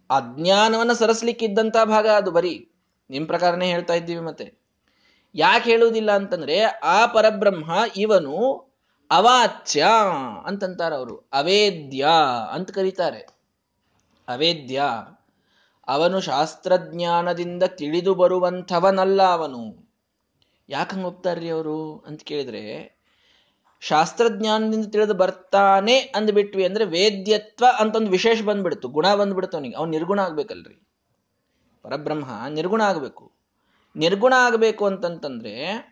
ಅಜ್ಞಾನವನ್ನ 0.09 0.93
ಸರಸ್ಲಿಕ್ಕಿದ್ದಂತ 0.93 1.75
ಭಾಗ 1.85 2.07
ಅದು 2.07 2.31
ಬರೀ. 2.31 2.71
ನಿಮ್ 3.09 3.27
ಪ್ರಕಾರನೇ 3.27 3.67
ಹೇಳ್ತಾ 3.67 3.93
ಇದ್ದೀವಿ 3.93 4.21
ಮತ್ತೆ. 4.21 4.53
ಯಾಕೆ 5.35 5.69
ಹೇಳುವುದಿಲ್ಲ 5.69 6.11
ಅಂತಂದ್ರೆ, 6.11 6.61
ಆ 6.63 7.05
ಪರಬ್ರಹ್ಮ 7.05 7.71
ಇವನು 7.97 8.53
ಅವಾಚ್ಯ 9.11 9.85
ಅಂತಂತಾರ 10.45 10.93
ಅವರು. 10.93 11.29
ಅವೇದ್ಯ 11.33 12.07
ಅಂತ 12.51 12.71
ಕರೀತಾರೆ. 12.71 13.27
ಅವೇದ್ಯ. 14.27 14.83
ಅವನು 15.87 16.21
ಶಾಸ್ತ್ರಜ್ಞಾನದಿಂದ 16.21 17.63
ತಿಳಿದು 17.63 18.15
ಬರುವಂಥವನಲ್ಲ 18.15 19.23
ಅವನು. 19.23 19.84
ಯಾಕಂಗ 20.69 21.05
ಒಪ್ತಾರ್ರಿ 21.05 21.50
ಅವರು 21.50 22.00
ಅಂತ 22.07 22.24
ಕೇಳಿದ್ರೆ, 22.24 22.95
ಶಾಸ್ತ್ರಜ್ಞಾನದಿಂದ 23.79 24.86
ತಿಳಿದು 24.86 25.13
ಬರ್ತಾನೆ 25.13 26.00
ಅಂದ್ಬಿಟ್ವಿ 26.00 26.65
ಅಂದ್ರೆ 26.65 26.86
ವೇದ್ಯತ್ವ 26.86 27.65
ಅಂತ 27.79 27.95
ಒಂದು 27.95 28.12
ವಿಶೇಷ 28.12 28.41
ಬಂದ್ಬಿಡ್ತು, 28.41 28.88
ಗುಣ 28.88 29.15
ಬಂದ್ಬಿಡ್ತು 29.15 29.57
ಅವನಿಗೆ. 29.57 29.75
ಅವ್ನು 29.75 29.91
ನಿರ್ಗುಣ 29.91 30.22
ಆಗ್ಬೇಕಲ್ರಿ. 30.22 30.88
ಪರಬ್ರಹ್ಮ 31.81 32.48
ನಿರ್ಗುಣ 32.50 32.81
ಆಗ್ಬೇಕು. 32.81 33.31
ನಿರ್ಗುಣ 33.95 34.34
ಆಗಬೇಕು 34.38 34.86
ಅಂತಂತಂದ್ರೆ, 34.86 35.86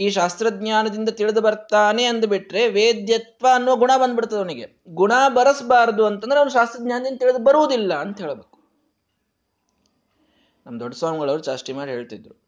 ಈ 0.00 0.10
ಶಾಸ್ತ್ರಜ್ಞಾನದಿಂದ 0.10 1.08
ತಿಳಿದು 1.08 1.40
ಬರ್ತಾನೆ 1.40 2.04
ಅಂದ್ಬಿಟ್ರೆ 2.04 2.68
ವೇದ್ಯತ್ವ 2.68 3.46
ಅನ್ನೋ 3.54 3.76
ಗುಣ 3.76 3.90
ಬಂದ್ಬಿಡ್ತದೆ 3.96 4.38
ಅವನಿಗೆ. 4.38 4.82
ಗುಣ 4.88 5.12
ಬರಸ್ಬಾರ್ದು 5.28 6.06
ಅಂತಂದ್ರೆ 6.06 6.38
ಅವನು 6.38 6.50
ಶಾಸ್ತ್ರಜ್ಞಾನದಿಂದ 6.50 7.18
ತಿಳಿದು 7.18 7.38
ಬರುವುದಿಲ್ಲ 7.38 7.94
ಅಂತ 7.94 8.20
ಹೇಳಬೇಕು. 8.20 8.58
ನಮ್ಮ 10.66 10.80
ದೊಡ್ಡ 10.80 10.94
ಸ್ವಾಮಿಗಳವರು 10.94 11.42
ಚಾಷ್ಟಿ 11.42 11.72
ಮಾಡಿ 11.72 11.90
ಹೇಳ್ತಿದ್ರು. 11.90 12.41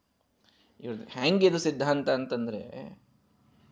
ಇವ್ರದ್ದು 0.85 1.21
ಹೆಂಗಿದು 1.21 1.59
ಸಿದ್ಧಾಂತ 1.59 2.11
ಅಂತಂದ್ರೆ 2.11 2.99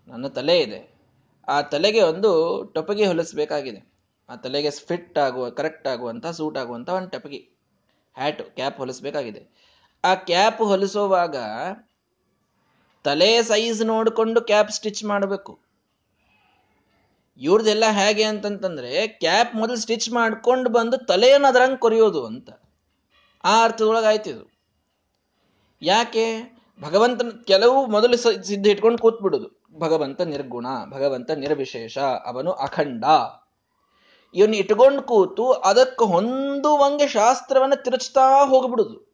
ನನ್ನ 0.09 0.26
ತಲೆ 0.26 0.61
ಇದೆ. 0.61 1.00
ಆ 1.49 1.62
ತಲೆಗೆ 1.62 2.02
ಒಂದು 2.02 2.64
ಟೊಪಗಿ 2.75 3.07
ಹೊಲಿಸ್ಬೇಕಾಗಿದೆ. 3.07 3.92
ಆ 4.28 4.37
ತಲೆಗೆ 4.37 4.71
ಫಿಟ್ 4.71 5.19
ಆಗುವ, 5.19 5.50
ಕರೆಕ್ಟ್ 5.50 5.88
ಆಗುವಂತ, 5.88 6.26
ಸೂಟ್ 6.26 6.59
ಆಗುವಂತ 6.59 6.88
ಒಂದು 6.88 7.11
ಟೊಪಗಿ, 7.11 7.49
ಹ್ಯಾಟ್, 8.14 8.42
ಕ್ಯಾಪ್ 8.42 8.78
ಹೊಲಿಸ್ಬೇಕಾಗಿದೆ. 8.78 9.73
ಆ 10.04 10.14
ಕ್ಯಾಪ್ 10.14 10.62
ಹೊಲಿಸುವಾಗ 10.62 11.37
ತಲೆ 13.04 13.42
ಸೈಜ್ 13.42 13.85
ನೋಡಿಕೊಂಡು 13.85 14.40
ಕ್ಯಾಪ್ 14.40 14.71
ಸ್ಟಿಚ್ 14.71 15.04
ಮಾಡಬೇಕು. 15.04 15.61
ಇವ್ರದೆಲ್ಲ 17.38 17.85
ಹೇಗೆ 17.90 18.23
ಅಂತಂತಂದ್ರೆ 18.23 19.09
ಕ್ಯಾಪ್ 19.09 19.54
ಮೊದಲು 19.54 19.76
ಸ್ಟಿಚ್ 19.76 20.11
ಮಾಡ್ಕೊಂಡು 20.11 20.71
ಬಂದು 20.71 21.07
ತಲೆಯನ್ನು 21.07 21.49
ಅದರಂಗೆ 21.49 21.76
ಕೊರಿಯೋದು 21.76 22.26
ಅಂತ. 22.26 22.50
ಆ 23.45 23.64
ಅರ್ಥದೊಳಗೆ 23.64 24.31
ಇದು. 24.31 24.52
ಯಾಕೆ? 25.83 26.51
ಭಗವಂತನ 26.81 27.31
ಕೆಲವು 27.45 27.87
ಮೊದಲು 27.87 28.47
ಸಿದ್ಧ 28.47 28.67
ಇಟ್ಕೊಂಡು 28.67 28.99
ಕೂತ್ಬಿಡುದು. 28.99 29.62
ಭಗವಂತ 29.79 30.21
ನಿರ್ಗುಣ, 30.21 30.67
ಭಗವಂತ 30.91 31.31
ನಿರ್ವಿಶೇಷ, 31.31 31.99
ಅವನು 31.99 32.52
ಅಖಂಡ. 32.52 33.05
ಇವನು 34.35 34.57
ಇಟ್ಕೊಂಡು 34.57 35.02
ಕೂತು 35.02 35.52
ಅದಕ್ಕೆ 35.52 36.05
ಹೊಂದುವಂಗೆ 36.05 37.09
ಶಾಸ್ತ್ರವನ್ನ 37.09 37.75
ತಿರುಚ್ತಾ 37.75 38.47
ಹೋಗ್ಬಿಡುದು. 38.47 39.12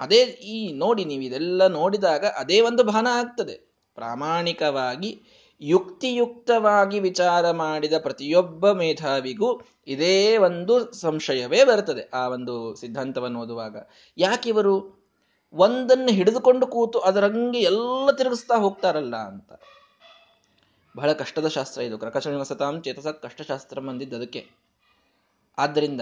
ಅದೇ 0.00 0.22
ಈ 0.24 0.72
ನೋಡಿ 0.72 1.04
ನೀವು 1.04 1.22
ಇದೆಲ್ಲ 1.22 1.66
ನೋಡಿದಾಗ 1.66 2.24
ಅದೇ 2.24 2.60
ಒಂದು 2.60 2.84
ಭಾನ 2.84 3.06
ಆಗ್ತದೆ. 3.10 3.54
ಪ್ರಾಮಾಣಿಕವಾಗಿ, 3.94 5.22
ಯುಕ್ತಿಯುಕ್ತವಾಗಿ 5.60 7.00
ವಿಚಾರ 7.00 7.50
ಮಾಡಿದ 7.50 7.92
ಪ್ರತಿಯೊಬ್ಬ 7.98 8.70
ಮೇಧಾವಿಗೂ 8.70 9.60
ಇದೇ 9.86 10.36
ಒಂದು 10.36 10.92
ಸಂಶಯವೇ 10.92 11.64
ಬರ್ತದೆ 11.64 12.10
ಆ 12.14 12.28
ಒಂದು 12.28 12.74
ಸಿದ್ಧಾಂತವನ್ನು 12.74 13.40
ಓದುವಾಗ. 13.40 13.76
ಯಾಕಿವರು? 14.18 14.97
ಒಂದನ್ನು 15.52 16.08
ಹಿಡಿದುಕೊಂಡು 16.08 16.66
ಕೂತು 16.66 16.98
ಅದರಂಗೆ 16.98 17.58
ಎಲ್ಲ 17.58 18.10
ತಿರುಗಿಸ್ತಾ 18.10 18.56
ಹೋಗ್ತಾರಲ್ಲ 18.56 19.16
ಅಂತ. 19.16 19.52
ಬಹಳ 20.96 21.12
ಕಷ್ಟದ 21.12 21.48
ಶಾಸ್ತ್ರ 21.48 21.80
ಇದು. 21.80 21.98
ಕೃಕಶ್ರೀನಿವಸತಾಂ 21.98 22.82
ಚೇತಸ 22.82 23.06
ಕಷ್ಟಶಾಸ್ತ್ರ 23.06 23.80
ಬಂದಿದ್ದು 23.80 24.16
ಅದಕ್ಕೆ. 24.16 24.50
ಆದ್ದರಿಂದ 25.58 26.00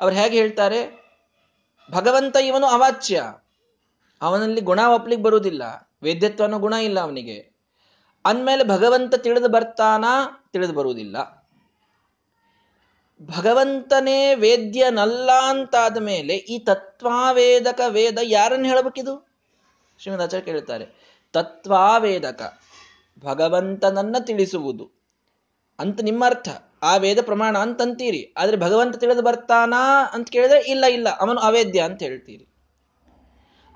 ಅವ್ರು 0.00 0.16
ಹೇಗೆ 0.16 0.36
ಹೇಳ್ತಾರೆ? 0.36 1.04
ಭಗವಂತ 1.90 2.36
ಇವನು 2.36 2.66
ಅವಾಚ್ಯ. 2.66 3.34
ಅವನಲ್ಲಿ 4.22 4.60
ಗುಣ 4.60 4.80
ಒಪ್ಲಿಕ್ಕೆ 4.86 5.24
ಬರುವುದಿಲ್ಲ. 5.24 5.90
ವೇದ್ಯತ್ವ 6.02 6.44
ಅನ್ನೋ 6.44 6.58
ಗುಣ 6.58 6.72
ಇಲ್ಲ 6.72 7.00
ಅವನಿಗೆ. 7.00 7.52
ಅಂದಮೇಲೆ 8.24 8.64
ಭಗವಂತ 8.64 9.14
ತಿಳಿದು 9.14 9.48
ಬರ್ತಾನಾ? 9.48 10.44
ತಿಳಿದು 10.52 10.72
ಬರುವುದಿಲ್ಲ. 10.72 11.43
ಭಗವಂತನೇ 13.22 14.34
ವೇದ್ಯನಲ್ಲ 14.34 15.30
ಅಂತಾದ 15.32 15.96
ಮೇಲೆ 15.96 16.34
ಈ 16.34 16.58
ತತ್ವಾವೇದಕ 16.58 17.80
ವೇದ 17.88 18.18
ಯಾರನ್ನು 18.22 18.68
ಹೇಳಬೇಕಿದು? 18.68 19.28
ಶ್ರೀಮದಾಚಾರ್ಯ 19.98 20.44
ಕೇಳ್ತಾರೆ 20.44 20.86
ತತ್ವಾವೇದಕ. 21.32 22.58
ಭಗವಂತನನ್ನ 23.18 24.16
ತಿಳಿಸುವುದು. 24.20 24.90
ಅಂತ 25.78 26.00
ನಿಮ್ಮ 26.02 26.26
ಅರ್ಥ 26.26 26.48
ಆ 26.82 26.96
ವೇದ 26.96 27.22
ಪ್ರಮಾಣ 27.22 27.58
ಅಂತಂತೀರಿ. 27.58 28.34
ಆದ್ರೆ 28.36 28.56
ಭಗವಂತ 28.56 28.96
ತಿಳಿದು 28.96 29.22
ಬರ್ತಾನಾ 29.22 30.10
ಅಂತ 30.12 30.30
ಕೇಳಿದ್ರೆ 30.30 30.60
ಇಲ್ಲ 30.60 30.84
ಇಲ್ಲ. 30.84 31.08
ಅವನು 31.08 31.40
ಅವೇದ್ಯ 31.40 31.80
ಅಂತ 31.80 32.02
ಹೇಳ್ತೀರಿ. 32.02 32.48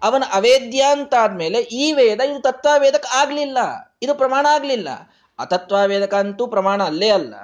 ಅವನ 0.02 0.22
ಅವೇದ್ಯ 0.32 0.82
ಅಂತಾದ್ಮೇಲೆ 0.82 1.60
ಈ 1.60 1.92
ವೇದ 1.92 2.20
ಇದು 2.20 2.42
ತತ್ವಾವೇದಕ 2.42 3.06
ಆಗ್ಲಿಲ್ಲ. 3.14 3.58
ಇದು 4.02 4.14
ಪ್ರಮಾಣ 4.14 4.46
ಆಗ್ಲಿಲ್ಲ. 4.50 4.88
ಅತತ್ವವೇದಕ 5.38 6.14
ಅಂತೂ 6.14 6.46
ಪ್ರಮಾಣ 6.46 6.82
ಅಲ್ಲೇ 6.82 7.08
ಅಲ್ಲ. 7.08 7.34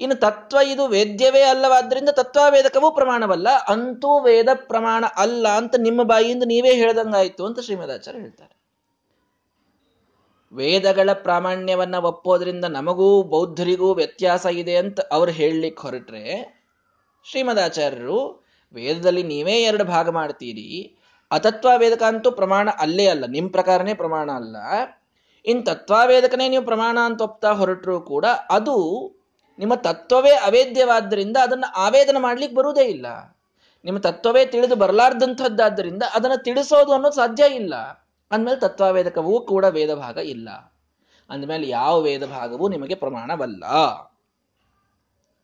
ಇನ್ನು 0.00 0.16
ತತ್ವ 0.16 0.58
ಇದು 0.66 0.86
ವೇದ್ಯವೇ 0.86 1.42
ಅಲ್ಲವಾದ್ರಿಂದ 1.42 2.08
ತತ್ವವೇದಕವೂ 2.08 2.90
ಪ್ರಮಾಣವಲ್ಲ. 2.90 3.48
ಅಂತೂ 3.68 4.20
ವೇದ 4.20 4.48
ಪ್ರಮಾಣ 4.54 5.04
ಅಲ್ಲ 5.16 5.48
ಅಂತ 5.48 5.74
ನಿಮ್ಮ 5.78 6.02
ಬಾಯಿಯಿಂದ 6.02 6.42
ನೀವೇ 6.46 6.72
ಹೇಳ್ದಂಗಾಯ್ತು 6.74 7.46
ಅಂತ 7.46 7.60
ಶ್ರೀಮದಾಚಾರ್ಯ 7.60 8.18
ಹೇಳ್ತಾರೆ. 8.18 8.60
ವೇದಗಳ 10.52 11.10
ಪ್ರಾಮಾಣ್ಯವನ್ನ 11.12 11.94
ಒಪ್ಪೋದ್ರಿಂದ 11.94 12.64
ನಮಗೂ 12.64 13.22
ಬೌದ್ಧರಿಗೂ 13.22 13.94
ವ್ಯತ್ಯಾಸ 13.94 14.46
ಇದೆ 14.46 14.76
ಅಂತ 14.76 15.00
ಅವ್ರು 15.12 15.32
ಹೇಳಲಿಕ್ಕೆ 15.32 15.82
ಹೊರಟ್ರೆ 15.82 16.24
ಶ್ರೀಮದಾಚಾರ್ಯರು, 17.24 18.46
ವೇದದಲ್ಲಿ 18.74 19.22
ನೀವೇ 19.22 19.52
ಎರಡು 19.52 19.84
ಭಾಗ 19.84 20.08
ಮಾಡ್ತೀರಿ. 20.08 20.96
ಅತತ್ವ 21.30 21.68
ವೇದಕ 21.76 22.02
ಅಂತೂ 22.02 22.30
ಪ್ರಮಾಣ 22.30 22.68
ಅಲ್ಲೇ 22.78 23.06
ಅಲ್ಲ 23.06 23.24
ನಿಮ್ಮ 23.26 23.50
ಪ್ರಕಾರನೇ 23.50 23.94
ಪ್ರಮಾಣ 23.94 24.30
ಅಲ್ಲ. 24.30 24.56
ಇನ್ 25.44 25.66
ತತ್ವಾವೇದಕನೇ 25.66 26.48
ನೀವು 26.48 26.64
ಪ್ರಮಾಣ 26.64 26.98
ಅಂತ 27.04 27.20
ಒಪ್ತಾ 27.22 27.52
ಹೊರಟರೂ 27.52 28.00
ಕೂಡ 28.00 28.24
ಅದು 28.50 28.76
ನಿಮ್ಮ 29.60 29.74
ತತ್ವವೇ 29.74 30.30
ಅವೇದ್ಯವಾದ್ದರಿಂದ 30.30 31.36
ಅದನ್ನು 31.42 31.72
ಆವೇದನ 31.72 32.16
ಮಾಡ್ಲಿಕ್ಕೆ 32.20 32.56
ಬರುವುದೇ 32.56 32.84
ಇಲ್ಲ. 32.84 33.06
ನಿಮ್ಮ 33.84 33.98
ತತ್ವವೇ 33.98 34.46
ತಿಳಿದು 34.46 34.76
ಬರಲಾರ್ದಂಥದ್ದಾದ್ದರಿಂದ 34.76 36.02
ಅದನ್ನು 36.14 36.42
ತಿಳಿಸೋದು 36.42 36.92
ಅನ್ನೋದು 36.92 37.14
ಸಾಧ್ಯ 37.14 37.54
ಇಲ್ಲ. 37.54 37.74
ಅಂದಮೇಲೆ 38.30 38.60
ತತ್ವಾವೇದಕವೂ 38.60 39.40
ಕೂಡ 39.40 39.64
ವೇದ 39.64 39.94
ಭಾಗ 39.94 40.16
ಇಲ್ಲ. 40.16 40.50
ಅಂದಮೇಲೆ 41.30 41.68
ಯಾವ 41.68 42.00
ವೇದ 42.00 42.26
ಭಾಗವೂ 42.26 42.68
ನಿಮಗೆ 42.68 42.94
ಪ್ರಮಾಣವಲ್ಲ. 42.94 43.64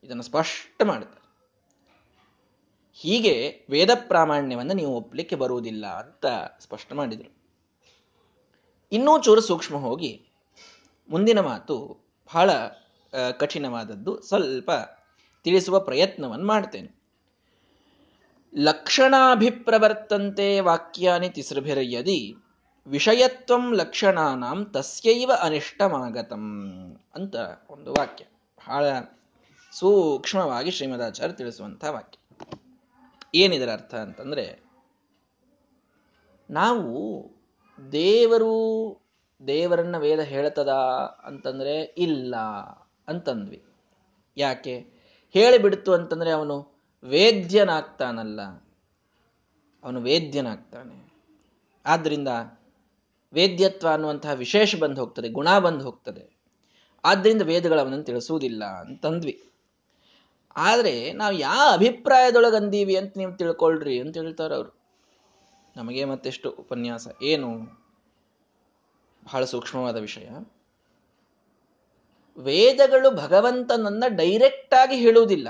ಇದನ್ನು 0.04 0.22
ಸ್ಪಷ್ಟ 0.22 0.82
ಮಾಡುತ್ತೆ. 0.82 1.26
ಹೀಗೆ 2.94 3.66
ವೇದ 3.70 3.90
ಪ್ರಾಮಾಣ್ಯವನ್ನು 3.94 4.74
ನೀವು 4.74 4.96
ಒಪ್ಪಲಿಕ್ಕೆ 4.96 5.36
ಬರುವುದಿಲ್ಲ 5.36 5.86
ಅಂತ 5.86 6.26
ಸ್ಪಷ್ಟ 6.60 6.92
ಮಾಡಿದರು. 6.92 7.36
ಇನ್ನೂ 8.92 9.22
ಚೂರು 9.22 9.40
ಸೂಕ್ಷ್ಮ 9.40 9.76
ಹೋಗಿ 9.76 10.26
ಮುಂದಿನ 11.08 11.40
ಮಾತು 11.40 12.04
ಬಹಳ 12.34 12.50
ಕಠಿಣವಾದದ್ದು. 13.38 14.22
ಸ್ವಲ್ಪ 14.22 14.70
ತಿಳಿಸುವ 15.44 15.80
ಪ್ರಯತ್ನವನ್ನು 15.80 16.46
ಮಾಡ್ತೇನೆ. 16.46 16.96
ಲಕ್ಷಣಾಭಿಪ್ರವರ್ತಂತೆ 18.56 20.60
ವಾಕ್ಯಾನಿ 20.60 21.28
ತಿಸೃಭಿರಯದಿ 21.28 22.34
ವಿಷಯತ್ವಂ 22.86 23.74
ಲಕ್ಷಣಾನಾಂ 23.74 24.64
ತಸ್ಯೈವ 24.64 25.30
ಅನಿಷ್ಟಮಾಗತಂ 25.40 26.64
ಅಂತ 27.14 27.34
ಒಂದು 27.70 27.92
ವಾಕ್ಯ. 27.92 28.24
ಬಹಳ 28.68 28.84
ಸೂಕ್ಷ್ಮವಾಗಿ 29.72 30.70
ಶ್ರೀಮದಾಚಾರ್ಯ 30.70 31.34
ತಿಳಿಸುವಂತಹ 31.34 31.90
ವಾಕ್ಯ. 31.90 32.18
ಏನಿದರ 33.34 33.72
ಅರ್ಥ 33.72 33.94
ಅಂತಂದ್ರೆ, 33.94 34.66
ನಾವು 36.50 37.30
ದೇವರು 37.92 38.96
ದೇವರನ್ನ 39.46 39.98
ವೇದ 39.98 40.20
ಹೇಳ್ತದ 40.20 40.68
ಅಂತಂದ್ರೆ 41.24 41.80
ಇಲ್ಲ. 41.80 42.34
ಅಂತಂದ್ವಿ. 43.08 43.64
ಯಾಕೆ? 44.36 44.86
ಹೇಳಿಬಿಡ್ತು 45.32 45.92
ಅಂತಂದ್ರೆ 45.92 46.30
ಅವನು 46.30 46.82
ವೇದ್ಯನಾಗ್ತಾನಲ್ಲ. 47.04 48.40
ಅವನು 49.84 50.00
ವೇದ್ಯನಾಗ್ತಾನೆ. 50.00 51.14
ಆದ್ದರಿಂದ 51.86 52.28
ವೇದ್ಯತ್ವ 53.32 53.88
ಅನ್ನುವಂತಹ 53.88 54.30
ವಿಶೇಷ 54.30 54.76
ಬಂದು 54.76 55.00
ಹೋಗ್ತದೆ, 55.00 55.28
ಗುಣ 55.28 55.58
ಬಂದು 55.58 55.84
ಹೋಗ್ತದೆ. 55.84 56.36
ಆದ್ದರಿಂದ 57.04 57.42
ವೇದಗಳು 57.42 57.80
ಅವನನ್ನು 57.80 58.04
ತಿಳಿಸುವುದಿಲ್ಲ 58.04 58.64
ಅಂತಂದ್ವಿ. 58.64 59.48
ಆದರೆ 60.56 61.12
ನಾವು 61.12 61.34
ಯಾವ 61.34 61.72
ಅಭಿಪ್ರಾಯದೊಳಗೆ 61.72 62.56
ಅಂದೀವಿ 62.56 62.96
ಅಂತ 62.96 63.18
ನೀವು 63.18 63.36
ತಿಳ್ಕೊಳ್ರಿ 63.36 64.00
ಅಂತ 64.00 64.16
ಹೇಳ್ತಾರೆ 64.16 64.54
ಅವರು. 64.54 64.76
ನಮಗೆ 65.76 66.04
ಮತ್ತೆಷ್ಟು 66.04 66.50
ಉಪನ್ಯಾಸ 66.50 67.08
ಏನು? 67.22 67.58
ಬಹಳ 69.24 69.44
ಸೂಕ್ಷ್ಮವಾದ 69.44 69.96
ವಿಷಯ. 69.96 70.28
ವೇದಗಳು 72.36 73.10
ಭಗವಂತನನ್ನ 73.10 74.04
ಡೈರೆಕ್ಟ್ 74.08 74.74
ಆಗಿ 74.74 74.96
ಹೇಳುವುದಿಲ್ಲ. 74.96 75.48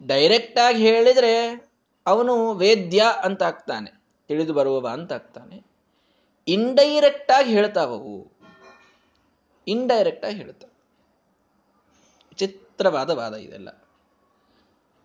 ಡೈರೆಕ್ಟ್ 0.00 0.58
ಆಗಿ 0.58 0.80
ಹೇಳಿದ್ರೆ 0.86 1.32
ಅವನು 2.06 2.34
ವೇದ್ಯ 2.54 3.04
ಅಂತ 3.24 3.42
ಆಗ್ತಾನೆ, 3.42 3.90
ತಿಳಿದು 4.30 4.52
ಬರುವವ 4.52 4.88
ಅಂತ 4.88 5.12
ಆಗ್ತಾನೆ. 5.12 5.56
ಇಂಡೈರೆಕ್ಟ್ 6.48 7.32
ಆಗಿ 7.32 7.50
ಹೇಳ್ತಾವವು. 7.52 8.16
ಇಂಡೈರೆಕ್ಟ್ 9.66 10.24
ಆಗಿ 10.24 10.36
ಹೇಳ್ತಾವ. 10.36 10.70
ವಿಚಿತ್ರವಾದ 12.28 13.10
ವಾದ 13.10 13.34
ಇದೆಲ್ಲ. 13.34 13.68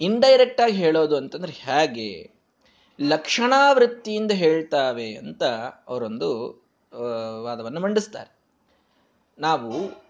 ಇಂಡೈರೆಕ್ಟ್ 0.01 0.62
ಆಗಿ 0.62 0.77
ಹೇಳೋದು 0.77 1.15
ಅಂತಂದ್ರೆ 1.17 1.53
ಹೇಗೆ? 1.53 2.10
ಲಕ್ಷಣಾವೃತ್ತಿಯಿಂದ 3.00 4.32
ಹೇಳ್ತಾವೆ 4.32 5.15
ಅಂತ 5.15 5.43
ಅವರೊಂದು 5.88 6.29
ವಾದವನ್ನು 7.43 7.79
ಮಂಡಿಸ್ತಾರೆ. 7.79 8.32
ನಾವು 9.38 10.02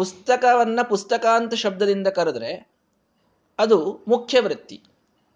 ಪುಸ್ತಕವನ್ನ 0.00 0.80
ಪುಸ್ತಕ 0.88 1.26
ಅಂತ 1.26 1.54
ಶಬ್ದದಿಂದ 1.54 2.06
ಕರೆದ್ರೆ 2.08 2.70
ಅದು 3.58 4.04
ಮುಖ್ಯ 4.08 4.40
ವೃತ್ತಿ 4.40 4.82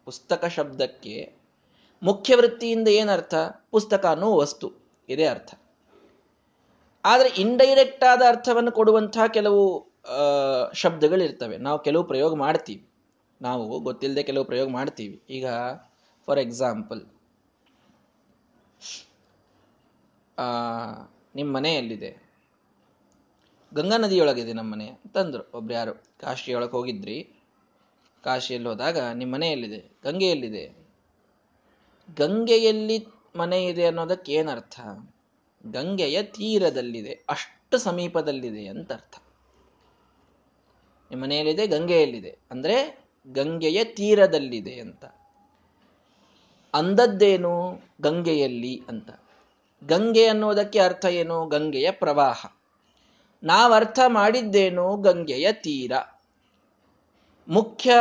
ಪುಸ್ತಕ 0.05 0.45
ಶಬ್ದಕ್ಕೆ 0.45 1.33
ಮುಖ್ಯ 2.03 2.37
ವೃತ್ತಿಯಿಂದ 2.37 2.89
ಏನರ್ಥ? 2.89 3.35
ಪುಸ್ತಕ 3.71 4.07
ಅನ್ನೋ 4.07 4.37
ವಸ್ತು. 4.37 4.73
ಇದೇ 5.09 5.27
ಅರ್ಥ. 5.27 5.55
ಆದರೆ 7.05 7.29
ಇಂಡೈರೆಕ್ಟ್ 7.29 8.05
ಆದ 8.05 8.23
ಅರ್ಥವನ್ನು 8.29 8.73
ಕೊಡುವಂತಹ 8.73 9.27
ಕೆಲವು 9.27 9.87
ಶಬ್ದಗಳಿರ್ತವೆ. 10.75 11.57
ನಾವು 11.57 11.79
ಕೆಲವು 11.79 12.05
ಪ್ರಯೋಗ 12.05 12.35
ಮಾಡ್ತೀವಿ. 12.35 12.89
ನಾವು 13.43 13.81
ಗೊತ್ತಿಲ್ಲದೆ 13.81 14.23
ಕೆಲವು 14.23 14.45
ಪ್ರಯೋಗ 14.45 14.69
ಮಾಡ್ತೀವಿ. 14.69 15.23
ಈಗ 15.31 15.47
ಫಾರ್ 16.27 16.39
ಎಕ್ಸಾಂಪಲ್ 16.39 17.07
ನಿಮ್ಮ 21.35 21.57
ಮನೆ 21.57 21.75
ಎಲ್ಲಿದೆ 21.75 22.24
ಗಂಗಾ 23.75 23.97
ನದಿಯೊಳಗಿದೆ 23.97 24.53
ನಮ್ಮ 24.53 24.73
ಮನೆ 24.73 24.89
ಅಂತಂದ್ರು 24.89 25.59
ಒಬ್ರು 25.59 25.75
ಯಾರು? 25.75 25.95
ಕಾಶಿಯೊಳಗೆ 25.95 26.71
ಹೋಗಿದ್ರಿ. 26.71 27.31
ಕಾಶಿಯಲ್ಲಿ 28.25 28.69
ಹೋದಾಗ 28.69 28.99
ನಿಮ್ಮ 28.99 29.35
ಮನೆ 29.35 29.49
ಎಲ್ಲಿದೆ? 29.49 29.93
ಗಂಗೆ 30.05 30.31
ಎಲ್ಲಿದೆ? 30.31 30.89
ಗಂಗೆಯಲ್ಲಿ 32.17 33.07
ಮನೆ 33.37 33.65
ಇದೆ 33.65 33.87
ಅನ್ನೋದಕ್ಕೆ 33.87 34.33
ಏನರ್ಥ? 34.33 34.81
ಗಂಗೆಯ 35.67 36.23
ತೀರದಲ್ಲಿದೆ. 36.23 37.25
ಅಷ್ಟು 37.29 37.79
ಸಮೀಪದಲ್ಲಿದೆ 37.79 38.67
ಅಂತ 38.67 38.93
ಅರ್ಥ. 38.93 39.15
ನಿಮ್ಮ 41.11 41.23
ಮನೆಯಲ್ಲಿದೆ 41.25 41.67
ಗಂಗೆಯಲ್ಲಿದೆ 41.67 42.39
ಅಂದ್ರೆ 42.51 43.05
ಗಂಗೆಯ 43.27 43.85
ತೀರದಲ್ಲಿದೆ 43.85 44.81
ಅಂತ. 44.81 45.05
ಅಂದದ್ದೇನು? 46.75 47.83
ಗಂಗೆಯಲ್ಲಿ 48.01 48.83
ಅಂತ. 48.89 49.11
ಗಂಗೆ 49.85 50.27
ಅನ್ನೋದಕ್ಕೆ 50.27 50.79
ಅರ್ಥ 50.79 51.05
ಏನು? 51.05 51.49
ಗಂಗೆಯ 51.49 51.91
ಪ್ರವಾಹ. 51.91 52.54
ನಾವರ್ಥ 53.45 53.99
ಮಾಡಿದ್ದೇನು 54.07 54.97
ಗಂಗೆಯ 54.97 55.53
ತೀರ. 55.53 55.93
ಮುಖ್ಯ 57.49 57.93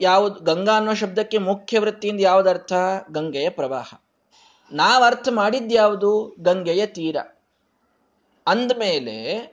ಯಾವುದು, 0.00 0.40
ಗಂಗಾ 0.40 0.76
ಅನ್ನೋ 0.76 0.94
ಶಬ್ದಕ್ಕೆ 0.94 1.38
ಮುಖ್ಯ 1.38 1.78
ವೃತ್ತಿಯಿಂದ 1.78 2.20
ಯಾವ್ದರ್ಥ? 2.20 2.72
ಗಂಗೆಯ 3.12 3.50
ಪ್ರವಾಹ. 3.50 3.94
ನಾವರ್ಥ 4.72 5.28
ಮಾಡಿದ್ಯಾವುದು 5.30 6.36
ಗಂಗೆಯ 6.40 6.86
ತೀರ. 6.86 7.16
ಅಂದಮೇಲೆ 8.46 9.52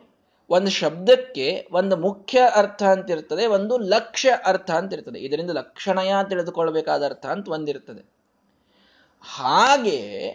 ಒಂದು 0.50 0.71
ಶಬ್ದಕ್ಕೆ 0.71 1.67
ಒಂದು 1.71 1.97
ಮುಖ್ಯ 1.97 2.41
ಅರ್ಥ 2.55 2.83
ಅಂತ 2.83 3.12
ಇರ್ತದೆ 3.12 3.45
ಒಂದು 3.45 3.77
ಲಕ್ಷ್ಯ 3.77 4.31
ಅರ್ಥ 4.45 4.71
ಅಂತ 4.71 4.93
ಇರ್ತದೆ 4.93 5.19
ಇದರಿಂದ 5.19 5.51
ಲಕ್ಷಣಯ 5.51 6.13
ತಿಳಿದುಕೊಳ್ಬೇಕಾದ 6.29 7.05
ಅರ್ಥ 7.05 7.25
ಅಂತ 7.25 7.50
ಒಂದಿರ್ತದೆ. 7.50 8.05
ಹಾಗೆ 9.21 10.31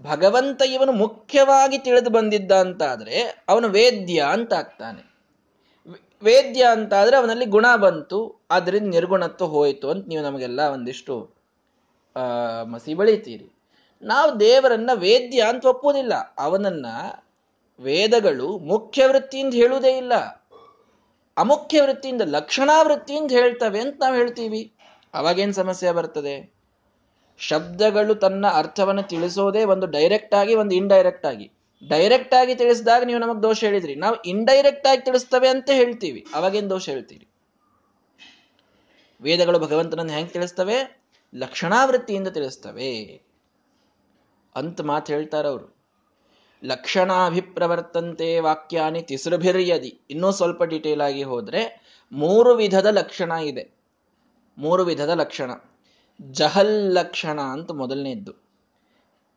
ಭಗವಂತ 0.00 0.62
ಇವನು 0.62 0.92
ಮುಖ್ಯವಾಗಿ 0.92 1.78
ತಿಳಿದು 1.78 2.10
ಬಂದಿದ್ದ 2.10 2.52
ಅಂತಾದರೆ 2.52 3.44
ಅವನು 3.48 3.68
ವೇದ್ಯ 3.68 4.26
ಅಂತ 4.30 4.52
ಆಗ್ತಾನೆ. 4.52 5.02
ವೇದ್ಯ 6.22 6.64
ಅಂತಾದರೆ 6.64 7.16
ಅವನಲ್ಲಿ 7.16 7.46
ಗುಣ 7.46 7.66
ಬಂತು 7.76 8.40
ಅದರಿಂದ 8.50 8.90
ನಿರ್ಗುಣತ್ವ 8.90 9.46
ಹೋಯಿತು 9.46 9.90
ಅಂತ 9.90 10.08
ನೀವು 10.08 10.22
ನಮಗೆಲ್ಲ 10.24 10.60
ಒಂದಿಷ್ಟು 10.60 11.30
ಮಸಿ 12.64 12.94
ಬಳಿತೀರಿ. 12.94 13.52
ನಾವು 14.02 14.40
ದೇವರನ್ನ 14.40 14.90
ವೇದ್ಯ 14.94 15.40
ಅಂತ 15.42 15.66
ಒಪ್ಪುವುದಿಲ್ಲ. 15.66 16.14
ಅವನನ್ನ 16.38 16.86
ವೇದಗಳು 17.80 18.58
ಮುಖ್ಯ 18.58 19.06
ವೃತ್ತಿಯಿಂದ 19.06 19.54
ಹೇಳುವುದೇ 19.54 19.96
ಇಲ್ಲ. 19.96 20.14
ಅಮುಖ್ಯ 21.36 21.82
ವೃತ್ತಿಯಿಂದ 21.82 22.22
ಲಕ್ಷಣಾ 22.24 22.82
ವೃತ್ತಿಯಿಂದ 22.82 23.30
ಹೇಳ್ತವೆ 23.30 23.80
ಅಂತ 23.80 23.96
ನಾವು 24.00 24.14
ಹೇಳ್ತೀವಿ. 24.14 24.72
ಅವಾಗೇನು 25.14 25.52
ಸಮಸ್ಯೆ 25.52 25.92
ಬರ್ತದೆ? 25.92 26.57
ಶಬ್ದಗಳು 27.38 28.14
ತನ್ನ 28.14 28.46
ಅರ್ಥವನ್ನು 28.46 29.02
ತಿಳಿಸೋದೇ 29.02 29.64
ಒಂದು 29.64 29.86
ಡೈರೆಕ್ಟ್ 29.86 30.34
ಆಗಿ, 30.34 30.54
ಒಂದು 30.54 30.74
ಇಂಡೈರೆಕ್ಟ್ 30.74 31.26
ಆಗಿ. 31.26 31.52
ಡೈರೆಕ್ಟ್ 31.88 32.34
ಆಗಿ 32.34 32.54
ತಿಳಿಸಿದಾಗ 32.54 33.02
ನೀವು 33.02 33.20
ನಮಗೆ 33.20 33.42
ದೋಷ 33.42 33.64
ಹೇಳಿದ್ರಿ. 33.64 33.94
ನಾವು 33.94 34.16
ಇಂಡೈರೆಕ್ಟ್ 34.22 34.86
ಆಗಿ 34.86 35.04
ತಿಳಿಸ್ತವೆ 35.04 35.48
ಅಂತ 35.48 35.70
ಹೇಳ್ತೀವಿ. 35.70 36.26
ಅವಾಗೇನ್ 36.34 36.70
ದೋಷ 36.70 36.88
ಹೇಳ್ತೀರಿ? 36.88 37.28
ವೇದಗಳು 39.20 39.58
ಭಗವಂತನನ್ನು 39.58 40.12
ಹೆಂಗ್ 40.12 40.30
ತಿಳಿಸ್ತವೆ? 40.30 41.00
ಲಕ್ಷಣಾವೃತ್ತಿಯಿಂದ 41.34 42.28
ತಿಳಿಸ್ತವೆ. 42.28 43.22
ಅಂತ 44.56 44.80
ಮಾತು 44.80 45.12
ಹೇಳ್ತಾರವರು 45.12 45.78
ಲಕ್ಷಣಾಭಿಪ್ರವರ್ತಂತೆ 46.64 48.40
ವಾಕ್ಯಾನಿ 48.40 49.02
ತಿಸೃಭಿರ್ಯದಿ. 49.02 50.00
ಇನ್ನೂ 50.10 50.32
ಸ್ವಲ್ಪ 50.32 50.62
ಡೀಟೇಲ್ 50.62 51.00
ಆಗಿ 51.00 51.22
ಹೋದ್ರೆ 51.22 51.82
ಮೂರು 52.12 52.54
ವಿಧದ 52.54 52.86
ಲಕ್ಷಣ 52.86 53.30
ಇದೆ. 53.30 53.70
ಮೂರು 54.58 54.84
ವಿಧದ 54.84 55.08
ಲಕ್ಷಣ. 55.08 55.50
ಜಹಲ್ 56.22 56.94
ಲಕ್ಷಣ 56.94 57.40
ಅಂತ 57.40 57.70
ಮೊದಲನೇದ್ದು. 57.70 58.32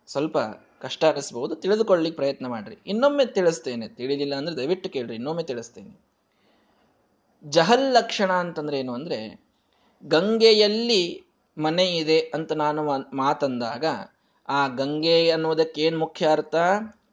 ಸ್ವಲ್ಪ 0.08 0.38
ಕಷ್ಟ 0.82 1.06
ಅನಿಸ್ಬಹುದು 1.06 1.56
ತಿಳಿದುಕೊಳ್ಳಿಕ್ಕೆ 1.56 2.16
ಪ್ರಯತ್ನ 2.16 2.48
ಮಾಡ್ರಿ. 2.48 2.78
ಇನ್ನೊಮ್ಮೆ 2.88 3.26
ತಿಳಿಸ್ತೇನೆ. 3.26 3.88
ತಿಳಿಲಿಲ್ಲ 3.88 4.36
ಅಂದ್ರೆ 4.36 4.56
ದಯವಿಟ್ಟು 4.56 4.90
ಕೇಳ್ರಿ, 4.90 5.16
ಇನ್ನೊಮ್ಮೆ 5.16 5.44
ತಿಳಿಸ್ತೇನೆ. 5.44 6.02
ಜಹಲ್ 7.44 7.94
ಲಕ್ಷಣ 7.94 8.32
ಅಂತಂದ್ರೆ 8.32 8.80
ಏನು 8.80 8.94
ಅಂದ್ರೆ, 8.94 9.42
ಗಂಗೆಯಲ್ಲಿ 10.06 11.24
ಮನೆ 11.58 11.86
ಇದೆ 11.98 12.20
ಅಂತ 12.20 12.52
ನಾನು 12.52 12.88
ಮಾತಂದಾಗ, 13.16 13.86
ಆ 14.48 14.68
ಗಂಗೆ 14.68 15.32
ಅನ್ನೋದಕ್ಕೆ 15.32 15.82
ಏನ್ 15.82 16.00
ಮುಖ್ಯ 16.00 16.28
ಅರ್ಥ? 16.32 16.56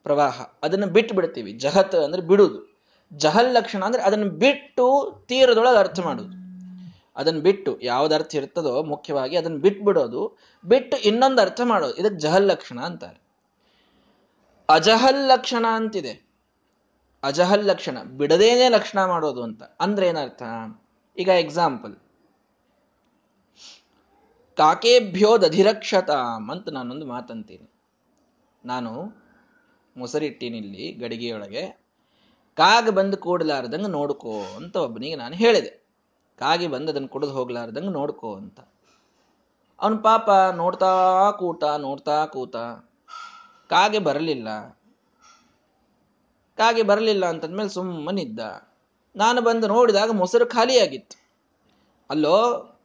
ಪ್ರವಾಹ. 0.03 0.41
ಅದನ್ನು 0.63 0.87
ಬಿಟ್ಟು 0.87 1.15
ಬಿಡ್ತೀವಿ. 1.15 1.53
ಜಹತ್ 1.53 1.95
ಅಂದ್ರೆ 1.95 2.21
ಬಿಡುದು. 2.21 2.77
ಜಹಲ್ 3.13 3.53
ಲಕ್ಷಣ 3.53 3.85
ಅಂದ್ರೆ 3.85 4.03
ಅದನ್ನು 4.03 4.29
ಬಿಟ್ಟು 4.29 5.13
ತೀರದೊಳಗೆ 5.27 5.77
ಅರ್ಥ 5.77 5.99
ಮಾಡುದು. 5.99 6.38
ಅದನ್ನ 7.19 7.39
ಬಿಟ್ಟು 7.39 7.79
ಯಾವ್ದು 7.81 8.15
ಅರ್ಥ 8.15 8.35
ಇರ್ತದೋ 8.35 8.83
ಮುಖ್ಯವಾಗಿ 8.83 9.37
ಅದನ್ನ 9.37 9.57
ಬಿಟ್ಬಿಡೋದು, 9.57 10.37
ಬಿಟ್ಟು 10.65 10.97
ಇನ್ನೊಂದು 10.97 11.41
ಅರ್ಥ 11.41 11.61
ಮಾಡೋದು. 11.63 11.95
ಇದಕ್ಕೆ 11.95 12.19
ಜಹಲ್ 12.19 12.47
ಲಕ್ಷಣ 12.47 12.79
ಅಂತಾರೆ. 12.79 13.21
ಅಜಹಲ್ 14.69 15.27
ಲಕ್ಷಣ 15.27 15.65
ಅಂತಿದೆ. 15.73 16.29
ಅಜಹಲ್ 17.23 17.65
ಲಕ್ಷಣ, 17.65 18.03
ಬಿಡದೇನೆ 18.03 18.69
ಲಕ್ಷಣ 18.69 19.05
ಮಾಡೋದು 19.05 19.43
ಅಂತ. 19.43 19.63
ಅಂದ್ರೆ 19.63 20.07
ಏನರ್ಥ? 20.07 20.43
ಈಗ 21.17 21.27
ಎಕ್ಸಾಂಪಲ್ 21.27 21.95
ಕಾಕೇಭ್ಯೋ 24.57 25.37
ದಧಿರಕ್ಷತಾಂ 25.37 26.51
ಅಂತ 26.51 26.69
ನಾನೊಂದು 26.69 27.05
ಮಾತಂತೀನಿ. 27.05 27.69
ನಾನು 28.65 29.21
ಮೊಸರಿಟ್ಟಿನಿಲ್ಲಿ 29.97 30.91
ಗಡಿಗೆಯೊಳಗೆ. 30.91 31.79
ಕಾಗ 32.55 32.89
ಬಂದು 32.89 33.17
ಕೂಡಲಾರ್ದಂಗೆ 33.17 33.87
ನೋಡ್ಕೋ 33.87 34.41
ಅಂತ 34.55 34.75
ಒಬ್ಬನಿಗೆ 34.75 35.15
ನಾನು 35.15 35.35
ಹೇಳಿದೆ. 35.35 35.78
ಕಾಗಿ 36.39 36.67
ಬಂದು 36.67 36.91
ಅದನ್ನು 36.91 37.07
ಕುಡಿದು 37.07 37.31
ಹೋಗ್ಲಾರ್ದಂಗೆ 37.31 37.89
ನೋಡ್ಕೋ 37.89 38.35
ಅಂತ. 38.35 38.59
ಅವನ 39.79 39.95
ಪಾಪ 39.95 40.29
ನೋಡ್ತಾ 40.55 40.91
ಕೂತ 41.31 41.63
ನೋಡ್ತಾ 41.63 42.25
ಕೂತ, 42.25 42.55
ಕಾಗೆ 43.69 43.99
ಬರಲಿಲ್ಲ. 43.99 44.47
ಕಾಗೆ 46.57 46.83
ಬರಲಿಲ್ಲ 46.83 47.25
ಅಂತಂದ್ಮೇಲೆ 47.25 47.69
ಸುಮ್ಮನಿದ್ದ. 47.69 48.39
ನಾನು 49.15 49.41
ಬಂದು 49.41 49.67
ನೋಡಿದಾಗ 49.67 50.11
ಮೊಸರು 50.11 50.45
ಖಾಲಿಯಾಗಿತ್ತು. 50.45 51.17
ಅಲ್ಲೋ, 52.09 52.37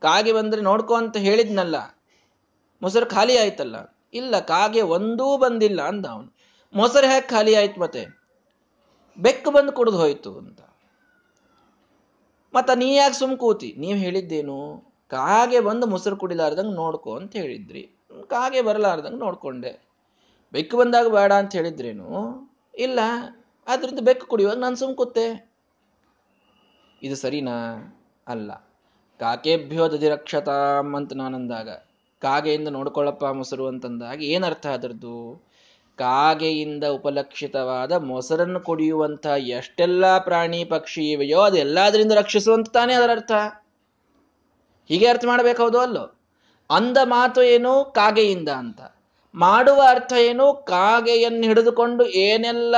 ಕಾಗೆ 0.02 0.32
ಬಂದರೆ 0.32 0.60
ನೋಡ್ಕೋ 0.60 0.94
ಅಂತ 0.94 1.16
ಹೇಳಿದ್ನಲ್ಲ. 1.16 1.76
ಮೊಸರು 2.82 3.06
ಖಾಲಿ 3.06 3.38
ಆಯ್ತಲ್ಲ. 3.38 3.76
ಇಲ್ಲ, 4.14 4.38
ಕಾಗೆ 4.38 4.82
ಒಂದೂ 4.82 5.36
ಬಂದಿಲ್ಲ 5.36 5.82
ಅಂದ 5.82 6.06
ಅವನು. 6.06 6.34
ಮೊಸರು 6.74 7.06
ಹೇಗೆ 7.06 7.28
ಖಾಲಿ 7.28 7.54
ಆಯ್ತು 7.54 7.80
ಮತ್ತೆ? 7.80 8.02
ಬೆಕ್ಕು 9.18 9.50
ಬಂದು 9.50 9.72
ಕುಡಿದು 9.72 9.96
ಹೋಯ್ತು 9.96 10.38
ಅಂತ. 10.38 10.60
ಮತ್ತ 12.54 12.70
ನೀ 12.70 12.94
ಯಾಕೆ 12.94 13.14
ಸುಮ್ 13.14 13.36
ಕೂತಿ? 13.36 13.74
ನೀವು 13.78 13.98
ಹೇಳಿದ್ದೇನು? 13.98 14.84
ಕಾಗೆ 15.08 15.60
ಬಂದು 15.60 15.86
ಮೊಸರು 15.86 16.16
ಕುಡಿಲಾರ್ದಂಗೆ 16.16 16.74
ನೋಡ್ಕೊ 16.74 17.16
ಅಂತ 17.16 17.36
ಹೇಳಿದ್ರಿ. 17.36 17.90
ಕಾಗೆ 18.26 18.62
ಬರಲಾರ್ದಂಗೆ 18.62 19.18
ನೋಡ್ಕೊಂಡೆ. 19.18 19.88
ಬೆಕ್ಕು 20.52 20.76
ಬಂದಾಗ 20.76 21.08
ಬೇಡ 21.08 21.32
ಅಂತ 21.32 21.52
ಹೇಳಿದ್ರೇನು? 21.52 22.08
ಇಲ್ಲ. 22.74 22.98
ಅದರಿಂದ 23.66 23.98
ಬೆಕ್ಕು 23.98 24.26
ಕುಡಿಯುವಾಗ 24.26 24.58
ನಾನು 24.58 24.76
ಸುಮ್ 24.76 24.94
ಕೂತೆ. 24.94 25.52
ಇದು 27.02 27.16
ಸರಿನಾ? 27.16 27.56
ಅಲ್ಲ. 28.28 28.52
ಕಾಕೆಭ್ಯೋ 29.20 29.92
ದಧಿರಕ್ಷತಾಂ 29.92 30.96
ಅಂತ 30.96 31.12
ನಾನಂದಾಗ. 31.12 31.68
ಕಾಗೆಯಿಂದ 32.20 32.68
ನೋಡ್ಕೊಳ್ಳಪ್ಪ 32.68 33.24
ಮೊಸರು 33.24 33.66
ಅಂತಂದಾಗ 33.66 34.22
ಏನರ್ಥ 34.22 34.66
ಅದರದ್ದು? 34.66 35.43
ಕಾಗೆಯಿಂದ 35.96 36.84
ಉಪಲಕ್ಷಿತವಾದ 36.84 37.92
ಮೊಸರನ್ನು 37.92 38.60
ಕುಡಿಯುವಂಥ 38.60 39.26
ಎಷ್ಟೆಲ್ಲ 39.26 40.18
ಪ್ರಾಣಿ 40.18 40.64
ಪಕ್ಷಿ 40.64 41.10
ಇವೆಯೋ 41.10 41.40
ಅದೆಲ್ಲದರಿಂದ 41.40 42.12
ರಕ್ಷಿಸುವಂತ 42.12 42.68
ತಾನೇ 42.68 42.94
ಅದರ 42.94 43.10
ಅರ್ಥ. 43.10 43.32
ಹೀಗೆ 44.88 45.06
ಅರ್ಥ 45.06 45.24
ಮಾಡಬೇಕೌದು 45.24 45.78
ಅಲ್ಲೋ? 45.78 46.20
ಅಂದ 46.70 46.96
ಮಾತು 47.04 47.42
ಏನು? 47.42 47.84
ಕಾಗೆಯಿಂದ 47.84 48.48
ಅಂತ. 48.48 48.80
ಮಾಡುವ 49.34 49.82
ಅರ್ಥ 49.88 50.12
ಏನು? 50.12 50.54
ಕಾಗೆಯನ್ನು 50.54 51.42
ಹಿಡಿದುಕೊಂಡು 51.42 52.06
ಏನೆಲ್ಲ 52.06 52.74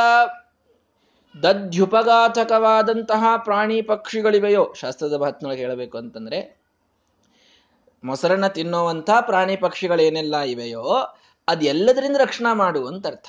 ದದ್ಯುಪಘಾತಕವಾದಂತಹ 1.42 3.24
ಪ್ರಾಣಿ 3.36 3.82
ಪಕ್ಷಿಗಳಿವೆಯೋ, 3.82 4.72
ಶಾಸ್ತ್ರದ 4.80 5.14
ಮಾತಿನೊಳಗೆ 5.14 5.62
ಹೇಳಬೇಕು 5.62 5.98
ಅಂತಂದ್ರೆ, 5.98 6.62
ಮೊಸರನ್ನ 8.04 8.46
ತಿನ್ನುವಂತಹ 8.46 9.20
ಪ್ರಾಣಿ 9.20 9.56
ಪಕ್ಷಿಗಳೇನೆಲ್ಲ 9.56 10.40
ಇವೆಯೋ 10.40 11.16
ಅದೆಲ್ಲದರಿಂದ 11.48 12.16
ರಕ್ಷಣಾ 12.16 12.54
ಮಾಡು 12.54 12.86
ಅಂತ 12.86 13.06
ಅರ್ಥ 13.06 13.26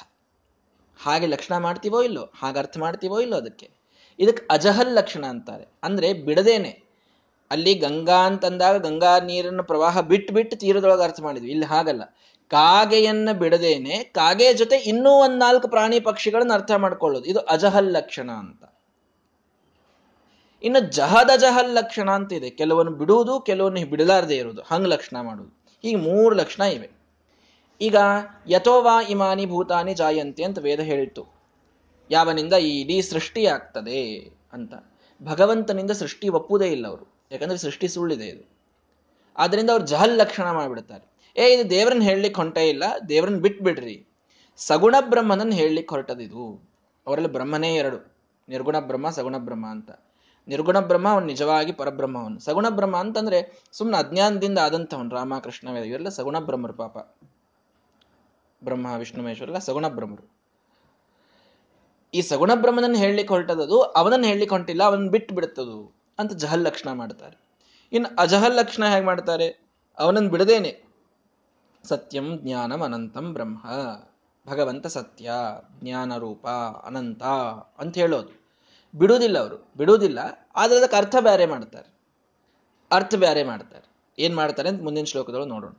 ಹಾಗೆ 1.03 1.25
ಲಕ್ಷಣ 1.25 1.57
ಮಾಡ್ತೀವೋ 1.57 2.01
ಇಲ್ಲೋ, 2.01 2.31
ಹಾಗೆ 2.39 2.59
ಅರ್ಥ 2.59 2.77
ಮಾಡ್ತೀವೋ 2.77 3.19
ಇಲ್ಲೋ 3.19 3.37
ಅದಕ್ಕೆ. 3.37 3.69
ಇದಕ್ಕೆ 4.19 4.47
ಅಜಹಲ್ 4.51 4.95
ಲಕ್ಷಣ 4.95 5.25
ಅಂತಾರೆ. 5.25 5.67
ಅಂದ್ರೆ 5.83 6.13
ಬಿಡದೇನೆ. 6.13 6.83
ಅಲ್ಲಿ 7.51 7.73
ಗಂಗಾ 7.73 8.25
ಅಂತಂದಾಗ 8.25 8.77
ಗಂಗಾ 8.77 9.19
ನೀರನ್ನು 9.19 9.63
ಪ್ರವಾಹ 9.63 10.01
ಬಿಟ್ಟು 10.01 10.33
ಬಿಟ್ಟು 10.33 10.57
ತೀರದೊಳಗೆ 10.57 11.03
ಅರ್ಥ 11.03 11.21
ಮಾಡಿದ್ವಿ. 11.21 11.51
ಇಲ್ಲಿ 11.51 11.65
ಹಾಗಲ್ಲ. 11.65 12.03
ಕಾಗೆಯನ್ನ 12.49 13.31
ಬಿಡದೇನೆ, 13.31 14.03
ಕಾಗೆ 14.03 14.53
ಜೊತೆ 14.53 14.75
ಇನ್ನೂ 14.75 15.09
ಒಂದ್ 15.09 15.39
ನಾಲ್ಕು 15.39 15.67
ಪ್ರಾಣಿ 15.67 15.99
ಪಕ್ಷಿಗಳನ್ನ 15.99 16.53
ಅರ್ಥ 16.53 16.71
ಮಾಡ್ಕೊಳ್ಳೋದು. 16.71 17.25
ಇದು 17.25 17.39
ಅಜಹಲ್ 17.39 17.93
ಲಕ್ಷಣ 17.93 18.31
ಅಂತ. 18.31 18.63
ಇನ್ನು 20.63 20.79
ಜಹದ 20.79 21.29
ಜಹಲ್ 21.37 21.75
ಲಕ್ಷಣ 21.75 22.11
ಅಂತ 22.11 22.33
ಇದೆ 22.33 22.49
ಕೆಲವನ್ನು 22.49 22.91
ಬಿಡುವುದು, 22.91 23.39
ಕೆಲವನ್ನು 23.39 23.89
ಬಿಡಲಾರದೆ 23.89 24.35
ಇರುವುದು. 24.35 24.61
ಹಂಗ್ 24.61 24.87
ಲಕ್ಷಣ 24.87 25.21
ಮಾಡುವುದು. 25.21 25.79
ಹೀಗೆ 25.81 25.95
ಮೂರು 25.95 26.35
ಲಕ್ಷಣ 26.35 26.63
ಇವೆ. 26.63 26.96
ಈಗ 27.81 27.95
ಯಥೋವಾ 28.47 29.01
ಇಮಾನಿ 29.01 29.45
ಭೂತಾನಿ 29.45 29.93
ಜಾಯಂತಿ 29.93 30.43
ಅಂತ 30.43 30.59
ವೇದ 30.59 30.79
ಹೇಳಿತ್ತು. 30.79 31.25
ಯಾವನಿಂದ 32.11 32.53
ಈ 32.53 32.81
ಇಡೀ 32.81 33.01
ಸೃಷ್ಟಿ 33.01 33.45
ಆಗ್ತದೆ 33.45 34.31
ಅಂತ. 34.53 34.73
ಭಗವಂತನಿಂದ 35.23 35.91
ಸೃಷ್ಟಿ 35.91 36.29
ಒಪ್ಪುವುದೇ 36.29 36.71
ಇಲ್ಲ 36.71 36.87
ಅವರು. 36.87 37.27
ಯಾಕಂದ್ರೆ 37.31 37.57
ಸೃಷ್ಟಿ 37.57 37.87
ಸುಳ್ಳಿದೆ 37.87 38.25
ಇದು. 38.25 38.57
ಆದ್ದರಿಂದ 39.37 39.69
ಅವ್ರು 39.69 39.85
ಜಹಲ್ 39.85 40.17
ಲಕ್ಷಣ 40.17 40.51
ಮಾಡಿಬಿಡ್ತಾರೆ. 40.51 41.33
ಏ, 41.37 41.55
ಇದು 41.55 41.69
ದೇವರನ್ನ 41.69 42.01
ಹೇಳಲಿಕ್ಕೆ 42.01 42.41
ಹೊಂಟೇ 42.41 42.69
ಇಲ್ಲ. 42.69 42.83
ದೇವರನ್ನ 43.09 43.39
ಬಿಟ್ಬಿಡ್ರಿ. 43.39 44.07
ಸಗುಣ 44.57 44.95
ಬ್ರಹ್ಮನನ್ನು 44.99 45.53
ಹೇಳಲಿಕ್ಕೆ 45.53 45.95
ಹೊರಟದಿದು. 45.95 46.69
ಅವರಲ್ಲಿ 47.07 47.31
ಬ್ರಹ್ಮನೇ 47.31 47.75
ಎರಡು. 47.75 48.17
ನಿರ್ಗುಣ 48.49 48.79
ಬ್ರಹ್ಮ, 48.79 49.09
ಸಗುಣ 49.09 49.37
ಬ್ರಹ್ಮ 49.37 49.67
ಅಂತ. 49.67 49.91
ನಿರ್ಗುಣ 50.47 50.79
ಬ್ರಹ್ಮ 50.79 51.09
ಅವನು 51.09 51.25
ನಿಜವಾಗಿ 51.25 51.71
ಪರಬ್ರಹ್ಮವನು. 51.71 52.39
ಸಗುಣ 52.39 52.69
ಬ್ರಹ್ಮ 52.69 52.97
ಅಂತಂದ್ರೆ 52.97 53.63
ಸುಮ್ಮನೆ 53.71 54.07
ಅಜ್ಞಾನದಿಂದ 54.07 54.57
ಆದಂಥವನು 54.57 55.09
ರಾಮಕೃಷ್ಣ 55.09 55.71
ವೇದ. 55.71 55.83
ಇವೆಲ್ಲ 55.83 56.09
ಸಗುಣ 56.09 56.39
ಬ್ರಹ್ಮರು 56.39 56.73
ಪಾಪ. 56.73 56.97
ಬ್ರಹ್ಮ, 58.63 58.93
ವಿಷ್ಣು, 58.97 59.23
ಮಹೇಶ್ವರ 59.23 59.57
ಸಗುಣ 59.57 59.87
ಬ್ರಹ್ಮರು. 59.87 60.37
ಈ 62.13 62.21
ಸಗುಣ 62.21 62.51
ಬ್ರಹ್ಮನನ್ನು 62.55 62.97
ಹೇಳಲಿಕ್ಕೆ 62.97 63.33
ಹೊರಟದದು, 63.33 63.81
ಅವನನ್ನು 63.81 64.25
ಹೇಳಲಿಕ್ಕೆ 64.25 64.55
ಹೊಂಟಿಲ್ಲ 64.55 64.83
ಅವನ್ 64.83 65.07
ಬಿಟ್ಟು 65.07 65.35
ಬಿಡುತ್ತದು 65.35 65.95
ಅಂತ 66.19 66.33
ಜಹಲ್ 66.33 66.61
ಲಕ್ಷಣ 66.61 66.91
ಮಾಡ್ತಾರೆ. 66.91 67.37
ಇನ್ನು 67.91 68.15
ಅಜಹಲ್ 68.19 68.55
ಲಕ್ಷಣ 68.55 68.85
ಹೇಗೆ 68.85 69.05
ಮಾಡ್ತಾರೆ? 69.05 69.67
ಅವನನ್ನು 69.97 70.29
ಬಿಡದೇನೆ. 70.29 70.83
ಸತ್ಯಂ 71.83 72.37
ಜ್ಞಾನಂ 72.37 72.81
ಅನಂತಂ 72.81 73.33
ಬ್ರಹ್ಮ, 73.33 73.57
ಭಗವಂತ 74.47 74.87
ಸತ್ಯ, 74.87 75.31
ಜ್ಞಾನ 75.79 76.17
ರೂಪ, 76.17 76.47
ಅನಂತ 76.83 77.23
ಅಂತ 77.77 77.97
ಹೇಳೋದು. 77.97 78.47
ಬಿಡುವುದಿಲ್ಲ 78.95 79.39
ಅವರು, 79.39 79.71
ಬಿಡುವುದಿಲ್ಲ, 79.77 80.19
ಆದ್ರೆ 80.55 80.77
ಅದಕ್ಕೆ 80.77 80.95
ಅರ್ಥ 80.95 81.15
ಬೇರೆ 81.19 81.45
ಮಾಡ್ತಾರೆ. 81.45 81.97
ಅರ್ಥ 82.91 83.15
ಬೇರೆ 83.15 83.43
ಮಾಡ್ತಾರೆ. 83.43 83.97
ಏನ್ 84.19 84.35
ಮಾಡ್ತಾರೆ 84.35 84.69
ಅಂತ 84.69 84.81
ಮುಂದಿನ 84.83 85.03
ಶ್ಲೋಕದೊಳಗೆ 85.03 85.49
ನೋಡೋಣ. 85.49 85.71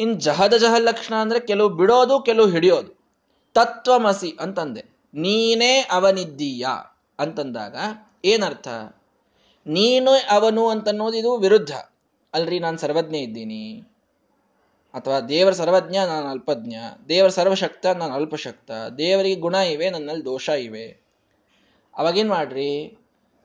ಇನ್ 0.00 0.20
ಜಹದ 0.20 0.54
ಜಹ 0.54 0.74
ಲಕ್ಷಣ 0.78 1.14
ಅಂದ್ರೆ 1.14 1.40
ಕೆಲವು 1.40 1.68
ಬಿಡೋದು, 1.68 2.22
ಕೆಲವು 2.22 2.46
ಹಿಡಿಯೋದು. 2.46 3.00
ತತ್ವಮಸಿ 3.54 4.32
ಅಂತಂದೆ. 4.40 4.84
ನೀನೇ 5.14 5.88
ಅವನಿದ್ದೀಯ 5.90 6.66
ಅಂತಂದಾಗ 7.18 7.76
ಏನರ್ಥ? 8.24 8.68
ನೀನು 9.66 10.10
ಅವನು 10.30 10.68
ಅಂತನ್ನೋದು 10.68 11.16
ಇದು 11.16 11.36
ವಿರುದ್ಧ. 11.36 11.70
ಅಲ್ರಿ, 12.34 12.58
ನಾನು 12.58 12.78
ಸರ್ವಜ್ಞ 12.78 13.16
ಇದ್ದೀನಿ. 13.16 13.80
ಅಥವಾ 14.94 15.20
ದೇವರ 15.20 15.52
ಸರ್ವಜ್ಞ, 15.52 15.96
ನಾನು 15.96 16.28
ಅಲ್ಪಜ್ಞ. 16.28 16.74
ದೇವರ 17.08 17.28
ಸರ್ವಶಕ್ತ, 17.28 17.86
ನಾನು 17.86 18.14
ಅಲ್ಪಶಕ್ತ. 18.14 18.70
ದೇವರಿಗೆ 18.98 19.40
ಗುಣ 19.40 19.54
ಇವೆ, 19.54 19.90
ನನ್ನಲ್ಲಿ 19.90 20.24
ದೋಷ 20.24 20.48
ಇವೆ. 20.48 21.00
ಅವಾಗೇನ್ 21.94 22.28
ಮಾಡ್ರಿ? 22.28 22.98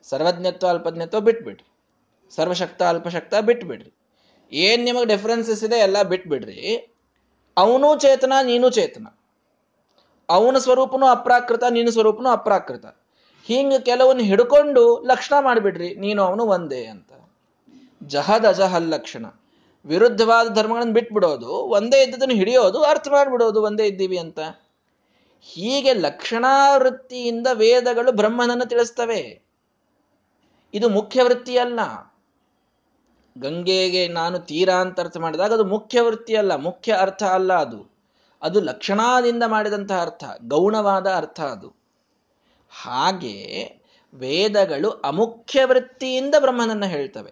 ಸರ್ವಜ್ಞತ್ವ, 0.04 0.68
ಅಲ್ಪಜ್ಞತ್ವ 0.68 1.20
ಬಿಟ್ಬಿಡ್ರಿ. 1.20 1.72
ಸರ್ವಶಕ್ತ, 2.36 2.84
ಅಲ್ಪಶಕ್ತ 2.84 3.36
ಬಿಟ್ಬಿಡ್ರಿ. 3.36 3.94
ಏನ್ 4.51 4.86
ನಿಮಗೆ 4.86 5.05
ಡಿಫ್ರೆನ್ಸಸ್ 5.05 5.63
ಇದೆ 5.63 5.75
ಎಲ್ಲ 5.75 6.01
ಬಿಟ್ಬಿಡ್ರಿ. 6.01 6.91
ಅವನು 7.58 7.99
ಚೇತನ, 7.99 8.34
ನೀನು 8.43 8.69
ಚೇತನ. 8.69 9.08
ಅವನ 10.29 10.58
ಸ್ವರೂಪನೂ 10.58 11.05
ಅಪ್ರಾಕೃತ 11.05 11.63
ನೀನು 11.69 11.91
ಸ್ವರೂಪನು 11.91 12.29
ಅಪ್ರಾಕೃತ. 12.29 12.86
ಹಿಂಗ 13.43 13.73
ಕೆಲವನ್ನ 13.79 14.19
ಹಿಡ್ಕೊಂಡು 14.19 15.03
ಲಕ್ಷಣ 15.03 15.34
ಮಾಡಿಬಿಡ್ರಿ, 15.39 15.95
ನೀನು 15.95 16.23
ಅವನು 16.23 16.45
ಒಂದೇ 16.45 16.86
ಅಂತ. 16.86 17.12
ಜಹದ 18.03 18.45
ಅಜಹಲ್ 18.47 18.84
ಲಕ್ಷಣ. 18.84 19.25
ವಿರುದ್ಧವಾದ 19.86 20.53
ಧರ್ಮಗಳನ್ನು 20.53 20.93
ಬಿಟ್ಬಿಡೋದು, 20.93 21.47
ಒಂದೇ 21.47 22.03
ಇದ್ದದನ್ನು 22.03 22.36
ಹಿಡಿಯೋದು, 22.36 22.84
ಅರ್ಥ 22.84 23.08
ಮಾಡಿಬಿಡೋದು 23.08 23.62
ಒಂದೇ 23.62 23.86
ಇದ್ದೀವಿ 23.88 24.17
ಅಂತ. 24.17 24.39
ಹೀಗೆ 25.41 25.93
ಲಕ್ಷಣಾವೃತ್ತಿಯಿಂದ 25.93 27.47
ವೇದಗಳು 27.53 28.12
ಬ್ರಹ್ಮನನ್ನು 28.12 28.65
ತಿಳಿಸ್ತವೆ. 28.65 29.45
ಇದು 30.73 30.89
ಮುಖ್ಯ 30.89 31.23
ವೃತ್ತಿ 31.23 31.58
ಅಲ್ಲ 31.58 31.79
ಗಂಗೆಗೆ 33.38 34.08
ನಾನು 34.08 34.39
ತೀರಾ 34.39 34.76
ಅಂತ 34.76 35.00
ಅರ್ಥ 35.00 35.17
ಮಾಡಿದಾಗ 35.17 35.54
ಅದು 35.54 35.65
ಮುಖ್ಯ 35.65 36.02
ವೃತ್ತಿ 36.02 36.36
ಅಲ್ಲ, 36.36 36.56
ಮುಖ್ಯ 36.56 36.93
ಅರ್ಥ 36.93 37.24
ಅಲ್ಲ 37.24 37.54
ಅದು. 37.54 37.95
ಅದು 38.41 38.62
ಲಕ್ಷಣಾದಿಂದ 38.62 39.43
ಮಾಡಿದಂತಹ 39.48 40.02
ಅರ್ಥ, 40.02 40.24
ಗೌಣವಾದ 40.41 41.08
ಅರ್ಥ 41.08 41.41
ಅದು. 41.41 41.76
ಹಾಗೆ 42.69 43.63
ವೇದಗಳು 44.13 44.89
ಅಮುಖ್ಯ 44.89 45.65
ವೃತ್ತಿಯಿಂದ 45.65 46.36
ಬ್ರಹ್ಮನನ್ನು 46.39 46.86
ಹೇಳ್ತವೆ. 46.86 47.32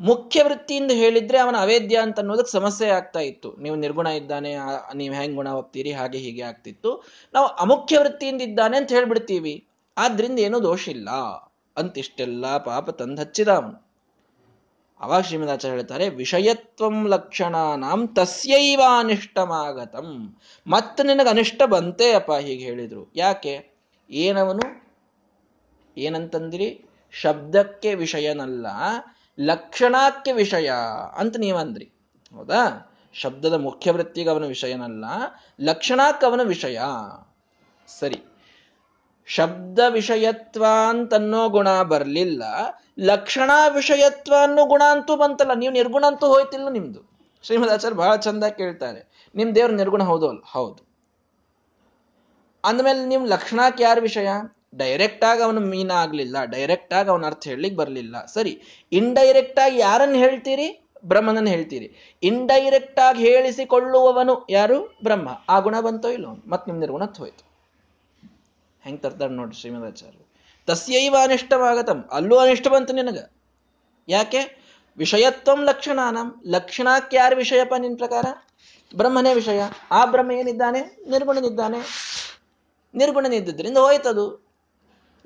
ಮುಖ್ಯ 0.00 0.42
ವೃತ್ತಿಯಿಂದ 0.42 0.90
ಹೇಳಿದ್ರೆ 0.90 1.38
ಅವನ 1.38 1.56
ಅವೇದ್ಯ 1.56 1.96
ಅಂತ 1.96 2.18
ಅನ್ನೋದಕ್ಕೆ 2.18 2.52
ಸಮಸ್ಯೆ 2.52 2.88
ಆಗ್ತಾ 2.88 3.20
ಇತ್ತು. 3.20 3.52
ನೀವು 3.52 3.76
ನಿರ್ಗುಣ 3.76 4.06
ಇದ್ದಾನೆ 4.06 4.56
ನೀವು 4.94 5.14
ಹೆಂಗ್ 5.14 5.36
ಗುಣ 5.36 5.48
ಹೋಗ್ತೀರಿ 5.48 5.92
ಹಾಗೆ 5.92 6.18
ಹೀಗೆ 6.18 6.42
ಆಗ್ತಿತ್ತು. 6.42 7.04
ನಾವು 7.34 7.46
ಅಮುಖ್ಯ 7.46 7.98
ವೃತ್ತಿಯಿಂದ 7.98 8.42
ಇದ್ದಾನೆ 8.42 8.76
ಅಂತ 8.76 8.92
ಹೇಳ್ಬಿಡ್ತೀವಿ. 8.92 9.68
ಆದ್ರಿಂದ 9.98 10.38
ಏನೂ 10.38 10.62
ದೋಷ 10.62 10.88
ಇಲ್ಲ. 10.88 11.10
ಅಂತಿಷ್ಟೆಲ್ಲ 11.76 12.56
ಪಾಪ 12.56 12.90
ತಂದಚ್ಚಿದ 12.90 13.48
ಅವನು. 13.48 13.83
ಅವಾಗ 15.04 15.22
ಶ್ರೀಮದಾಚಾರ್ಯ 15.22 15.76
ಹೇಳ್ತಾರೆ 15.76 16.08
ವಿಷಯತ್ವಂ 16.08 17.08
ಲಕ್ಷಣಾನಾಂ 17.08 18.08
ತಸ್ಯೈವ 18.14 18.80
ಅನಿಷ್ಟಮಾಗತಂ 18.98 20.36
ಮತ್ತೆ 20.66 21.02
ನಿನಗೆ 21.02 21.28
ಅನಿಷ್ಟ 21.28 21.62
ಬಂತೆ 21.62 22.12
ಅಪ್ಪ 22.12 22.32
ಹೀಗೆ 22.32 22.64
ಹೇಳಿದರು. 22.64 23.12
ಯಾಕೆ? 23.16 23.70
ಏನವನು? 24.10 24.84
ಏನಂತಂದ್ರಿ? 25.98 26.84
ಶಬ್ದಕ್ಕೆ 27.12 27.94
ವಿಷಯನಲ್ಲ, 27.94 28.66
ಲಕ್ಷಣಕ್ಕೆ 29.40 30.32
ವಿಷಯ 30.32 30.72
ಅಂತ 31.16 31.36
ನೀವಂದ್ರಿ. 31.36 31.84
ಹೌದಾ? 32.36 32.92
ಶಬ್ದದ 33.14 33.52
ಮುಖ್ಯ 33.52 33.90
ವೃತ್ತಿಗೆ 33.90 34.30
ಅವನ 34.30 34.44
ವಿಷಯನಲ್ಲ, 34.46 35.04
ಲಕ್ಷಣಕ್ಕೆ 35.60 36.26
ಅವನ 36.26 36.40
ವಿಷಯ. 36.42 36.80
ಸರಿ. 38.00 38.22
ಶಬ್ದ 39.26 39.78
ವಿಷಯತ್ವ 39.88 40.64
ಅಂತನ್ನೋ 40.88 41.48
ಗುಣ 41.48 41.82
ಬರಲಿಲ್ಲ. 41.82 42.42
ಲಕ್ಷಣ 43.00 43.50
ವಿಷಯತ್ವ 43.74 44.34
ಅನ್ನೋ 44.42 44.66
ಗುಣ 44.66 44.82
ಅಂತೂ 44.90 45.16
ಬಂತಲ್ಲ, 45.16 45.54
ನೀವು 45.54 45.72
ನಿರ್ಗುಣ 45.72 46.04
ಅಂತೂ 46.06 46.26
ಹೋಯ್ತಿಲ್ಲ 46.26 46.68
ನಿಮ್ದು. 46.68 47.00
ಶ್ರೀಮದ್ 47.42 47.70
ಆಚಾರ್ಯ 47.70 47.96
ಬಹಳ 47.96 48.16
ಚಂದ 48.16 48.44
ಕೇಳ್ತಾರೆ. 48.44 49.30
ನಿಮ್ 49.34 49.54
ದೇವ್ರ 49.54 49.70
ನಿರ್ಗುಣ 49.70 50.02
ಹೌದು 50.02 50.28
ಅಲ್ಲ? 50.28 50.40
ಹೌದು. 50.44 50.94
ಅಂದಮೇಲೆ 52.64 53.06
ನಿಮ್ 53.06 53.28
ಲಕ್ಷಣಕ್ಕೆ 53.28 53.84
ಯಾರ 53.84 53.98
ವಿಷಯ? 54.00 54.28
ಡೈರೆಕ್ಟ್ 54.74 55.24
ಆಗಿ 55.24 55.42
ಅವನು 55.42 55.60
ಮೀನ 55.60 55.90
ಆಗ್ಲಿಲ್ಲ 55.90 56.44
ಡೈರೆಕ್ಟ್ 56.44 56.94
ಆಗಿ 56.94 57.10
ಅವನ 57.10 57.26
ಅರ್ಥ 57.26 57.44
ಹೇಳಲಿಕ್ಕೆ 57.44 57.78
ಬರಲಿಲ್ಲ. 57.78 58.24
ಸರಿ 58.24 58.62
ಇಂಡೈರೆಕ್ಟ್ 58.92 59.60
ಆಗಿ 59.60 59.78
ಯಾರನ್ನು 59.78 60.14
ಹೇಳ್ತೀರಿ? 60.14 60.88
ಬ್ರಹ್ಮನನ್ನು 61.04 61.50
ಹೇಳ್ತೀರಿ. 61.50 62.18
ಇಂಡೈರೆಕ್ಟ್ 62.22 63.00
ಆಗಿ 63.00 63.22
ಹೇಳಿಸಿಕೊಳ್ಳುವವನು 63.22 64.46
ಯಾರು? 64.50 64.98
ಬ್ರಹ್ಮ. 65.02 65.28
ಆ 65.48 65.58
ಗುಣ 65.58 65.80
ಬಂತೋ 65.80 66.08
ಇಲ್ಲೋ? 66.08 66.28
ಮತ್ತೆ 66.46 66.70
ನಿಮ್ 66.70 66.80
ನಿರ್ಗುಣ 66.80 67.02
ಹೋಯ್ತು. 67.04 67.53
ಹೆಂಗ್ 68.84 69.02
ತರ್ತಾರೆ 69.02 69.32
ನೋಡಿ 69.32 69.56
ಶ್ರೀಮದಾಚಾರ್ಯರು 69.56 70.34
ತಸ್ಯೈವ 70.66 71.16
ಅನಿಷ್ಟವಾಗತಂ. 71.22 72.08
ಅಲ್ಲೂ 72.12 72.36
ಅನಿಷ್ಟ 72.36 72.68
ಬಂತು 72.68 72.92
ನಿನಗೆ. 72.92 73.32
ಯಾಕೆ? 74.08 74.64
ವಿಷಯತ್ವಂ 74.96 75.64
ಲಕ್ಷಣಾನಂ. 75.64 76.42
ಲಕ್ಷಣಕ್ಕೆ 76.46 77.16
ಯಾರು 77.16 77.36
ವಿಷಯಪ್ಪ 77.36 77.74
ನಿನ್ನ 77.78 77.96
ಪ್ರಕಾರ? 77.96 78.24
ಬ್ರಹ್ಮನೇ 78.96 79.34
ವಿಷಯ. 79.34 79.60
ಆ 79.90 80.04
ಬ್ರಹ್ಮ 80.04 80.32
ಏನಿದ್ದಾನೆ? 80.32 81.10
ನಿರ್ಗುಣನಿದ್ದಾನೆ. 81.10 81.78
ನಿರ್ಗುಣನಿದ್ದರಿಂದ 82.94 83.78
ಹೋಯ್ತದು. 83.78 84.46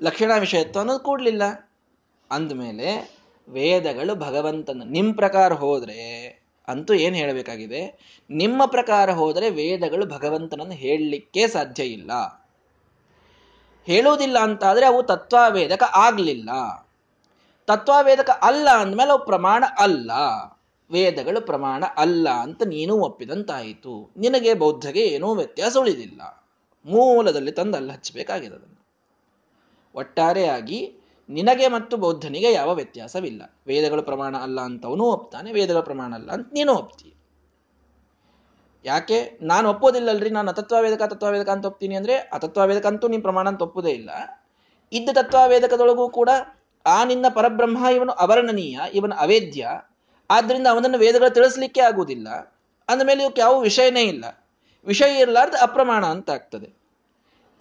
ಲಕ್ಷಣ 0.01 0.31
ವಿಷಯತ್ವ 0.39 0.79
ಅನ್ನೋದು 0.79 0.99
ಕೂಡಲಿಲ್ಲ. 0.99 1.71
ಅಂದಮೇಲೆ 2.31 3.17
ವೇದಗಳು 3.49 4.15
ಭಗವಂತನ 4.15 4.81
ನಿಮ್ಮ 4.85 5.15
ಪ್ರಕಾರ 5.15 5.53
ಹೋದರೆ 5.53 6.29
ಅಂತೂ 6.67 6.93
ಏನು 6.93 7.15
ಹೇಳಬೇಕಾಗಿದೆ? 7.15 7.99
ನಿಮ್ಮ 8.29 8.65
ಪ್ರಕಾರ 8.65 9.11
ಹೋದರೆ 9.11 9.49
ವೇದಗಳು 9.49 10.05
ಭಗವಂತನನ್ನು 10.05 10.73
ಹೇಳಲಿಕ್ಕೆ 10.73 11.47
ಸಾಧ್ಯ 11.47 11.83
ಇಲ್ಲ. 11.83 12.38
ಹೇಳುವುದಿಲ್ಲ 13.89 14.37
ಆದರೆ 14.63 14.85
ಅವು 14.85 15.03
ತತ್ವಾವೇದಕ 15.03 15.83
ಆಗಲಿಲ್ಲ. 15.95 16.49
ತತ್ವಾವೇದಕ 17.67 18.29
ಅಲ್ಲ 18.41 18.67
ಅಂದಮೇಲೆ 18.79 19.11
ಅವು 19.11 19.25
ಪ್ರಮಾಣ 19.25 19.63
ಅಲ್ಲ. 19.79 20.11
ವೇದಗಳು 20.91 21.45
ಪ್ರಮಾಣ 21.45 21.83
ಅಲ್ಲ 21.97 22.29
ಅಂತ 22.29 22.63
ನೀನು 22.63 22.93
ಒಪ್ಪಿದಂತಾಯಿತು. 22.95 24.13
ನಿನಗೆ 24.17 24.53
ಬೌದ್ಧಗೆ 24.53 25.01
ಏನೂ 25.01 25.35
ವ್ಯತ್ಯಾಸ 25.35 25.77
ಉಳಿದಿಲ್ಲ. 25.77 26.21
ಮೂಲದಲ್ಲಿ 26.85 27.51
ತಂದು 27.51 27.77
ಅಲ್ಲಿ 27.77 27.91
ಹಚ್ಚಬೇಕಾಗಿದೆ 27.91 28.55
ಅದನ್ನು 28.55 28.79
ಒಟ್ಟಾರೆಯಾಗಿ 29.95 30.79
ನಿನಗೆ 31.29 31.67
ಮತ್ತು 31.67 31.97
ಬೌದ್ಧನಿಗೆ 31.97 32.51
ಯಾವ 32.53 32.73
ವ್ಯತ್ಯಾಸವಿಲ್ಲ. 32.73 33.41
ವೇದಗಳು 33.67 34.03
ಪ್ರಮಾಣ 34.03 34.37
ಅಲ್ಲ 34.37 34.59
ಅಂತವನು 34.61 35.03
ಒಪ್ತಾನೆ, 35.03 35.51
ವೇದಗಳ 35.51 35.79
ಪ್ರಮಾಣ 35.79 36.13
ಅಲ್ಲ 36.13 36.31
ಅಂತ 36.31 36.47
ನೀನು 36.53 36.73
ಒಪ್ತಿ 36.73 37.09
ಯಾಕೆ? 38.85 39.39
ನಾನು 39.41 39.69
ಒಪ್ಪೋದಿಲ್ಲಲ್ರಿ, 39.69 40.29
ನಾನು 40.29 40.49
ಅತತ್ವವೇದಕ 40.49 41.03
ತತ್ವವೇದಕ 41.03 41.49
ಅಂತ 41.49 41.65
ಒಪ್ತೀನಿ 41.65 41.95
ಅಂದ್ರೆ, 41.95 42.15
ಅತತ್ವವೇದಕ 42.15 42.85
ಅಂತೂ 42.85 43.07
ನಿಮ್ಮ 43.07 43.21
ಪ್ರಮಾಣ 43.21 43.47
ಅಂತ 43.47 43.61
ಒಪ್ಪುದೇ 43.61 43.89
ಇಲ್ಲ. 43.89 44.09
ಇದ್ದ 44.93 45.09
ತತ್ವವೇದಕದೊಳಗೂ 45.13 46.09
ಕೂಡ 46.09 46.29
ಆ 46.85 47.03
ನಿನ್ನ 47.03 47.25
ಪರಬ್ರಹ್ಮ, 47.33 47.87
ಇವನು 47.87 48.11
ಅವರ್ಣನೀಯ 48.11 48.79
ಇವನು 48.93 49.15
ಅವೇದ್ಯ. 49.15 49.67
ಆದ್ದರಿಂದ 50.29 50.67
ಅವನನ್ನು 50.67 50.97
ವೇದಗಳು 50.97 51.33
ತಿಳಿಸ್ಲಿಕ್ಕೆ 51.33 51.81
ಆಗುವುದಿಲ್ಲ. 51.81 52.27
ಅಂದಮೇಲೆ 52.89 53.23
ಇವಕ್ಕೆ 53.23 53.41
ಯಾವ 53.41 53.59
ವಿಷಯನೇ 53.59 54.01
ಇಲ್ಲ. 54.01 54.49
ವಿಷಯ 54.85 55.19
ಇರಲಾರ್ದು 55.19 55.57
ಅಪ್ರಮಾಣ 55.57 56.05
ಅಂತ 56.05 56.29
ಆಗ್ತದೆ. 56.29 56.79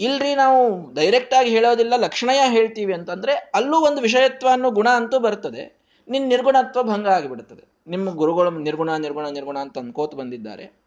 ಇಲ್ರಿ 0.01 0.35
ನಾವು 0.35 0.95
ಡೈರೆಕ್ಟ್ 0.95 1.35
ಆಗಿ 1.35 1.51
ಹೇಳೋದಿಲ್ಲ, 1.51 1.97
ಲಕ್ಷಣಯ 1.97 2.41
ಹೇಳ್ತೀವಿ 2.47 2.95
ಅಂತಂದ್ರೆ 2.95 3.51
ಅಲ್ಲೂ 3.55 3.81
ಒಂದು 3.81 4.03
ವಿಷಯತ್ವ 4.03 4.49
ಅನ್ನೋ 4.53 4.71
ಗುಣ 4.71 4.89
ಅಂತೂ 4.89 5.19
ಬರ್ತದೆ. 5.19 5.79
ನಿನ್ನ 6.09 6.29
ನಿರ್ಗುಣತ್ವ 6.29 6.83
ಭಂಗ 6.83 7.09
ಆಗಿಬಿಡುತ್ತದೆ 7.09 7.65
ನಿಮ್ಮ 7.87 8.11
ಗುರುಗಳು 8.11 8.51
ನಿರ್ಗುಣ 8.51 8.97
ನಿರ್ಗುಣ 8.97 9.29
ನಿರ್ಗುಣ 9.29 9.59
ಅಂತ 9.59 9.79
ಅನ್ಕೋತ 9.79 10.15
ಬಂದಿದ್ದಾರೆ. 10.15 10.78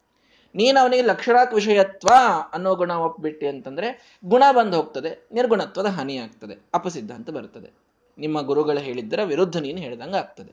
ನೀನು 0.55 0.77
ಅವನಿಗೆ 0.79 1.03
ಲಕ್ಷಣಾತ್ 1.11 1.53
ವಿಷಯತ್ವ 1.53 2.09
ಅನ್ನೋ 2.53 2.71
ಗುಣ 2.75 2.91
ಒಪ್ಪಿಬಿಟ್ಟಿ 3.05 3.45
ಅಂತಂದ್ರೆ 3.47 3.87
ಗುಣ 4.23 4.43
ಬಂದು 4.51 4.75
ಹೋಗ್ತದೆ, 4.77 5.11
ನಿರ್ಗುಣತ್ವದ 5.31 5.89
ಹಾನಿ 5.97 6.15
ಆಗ್ತದೆ 6.17 6.55
ಅಪಸಿದ್ಧ 6.73 7.11
ಅಂತ 7.11 7.29
ಬರ್ತದೆ. 7.29 7.69
ನಿಮ್ಮ 8.17 8.37
ಗುರುಗಳು 8.41 8.81
ಹೇಳಿದ್ದರ 8.87 9.21
ವಿರುದ್ಧ 9.23 9.57
ನೀನು 9.57 9.79
ಹೇಳಿದಂಗೆ 9.81 10.17
ಆಗ್ತದೆ. 10.17 10.51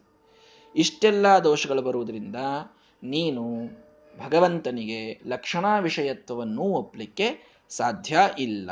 ಇಷ್ಟೆಲ್ಲ 0.74 1.26
ದೋಷಗಳು 1.44 1.82
ಬರುವುದರಿಂದ 1.82 2.40
ನೀನು 3.02 3.44
ಭಗವಂತನಿಗೆ 4.14 5.00
ಲಕ್ಷಣಾ 5.26 5.72
ವಿಷಯತ್ವವನ್ನು 5.78 6.64
ಒಪ್ಪಲಿಕ್ಕೆ 6.80 7.26
ಸಾಧ್ಯ 7.70 8.18
ಇಲ್ಲ 8.38 8.70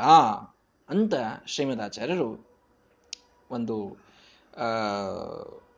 ಅಂತ 0.89 1.13
ಶ್ರೀಮದಾಚಾರ್ಯರು 1.47 2.29
ಒಂದು 3.51 3.75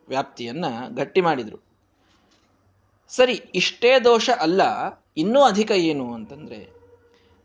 ವ್ಯಾಪ್ತಿಯನ್ನ 0.08 0.66
ಗಟ್ಟಿ 0.96 1.22
ಮಾಡಿದರು. 1.22 1.60
ಸರಿ, 3.12 3.36
ಇಷ್ಟೇ 3.56 3.92
ದೋಷ 4.00 4.30
ಅಲ್ಲ 4.40 4.62
ಇನ್ನೂ 5.20 5.42
ಅಧಿಕ 5.42 5.72
ಏನು 5.72 6.14
ಅಂತಂದ್ರೆ 6.14 6.80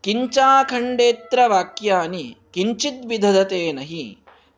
ಕಿಂಚಾಖಂಡೇತ್ರ 0.01 1.39
ವಾಕ್ಯಾನಿ 1.47 2.37
ಕಿಂಚಿತ್ 2.51 3.05
ವಿಧದತೆ 3.05 3.71
ನಹಿ 3.71 4.17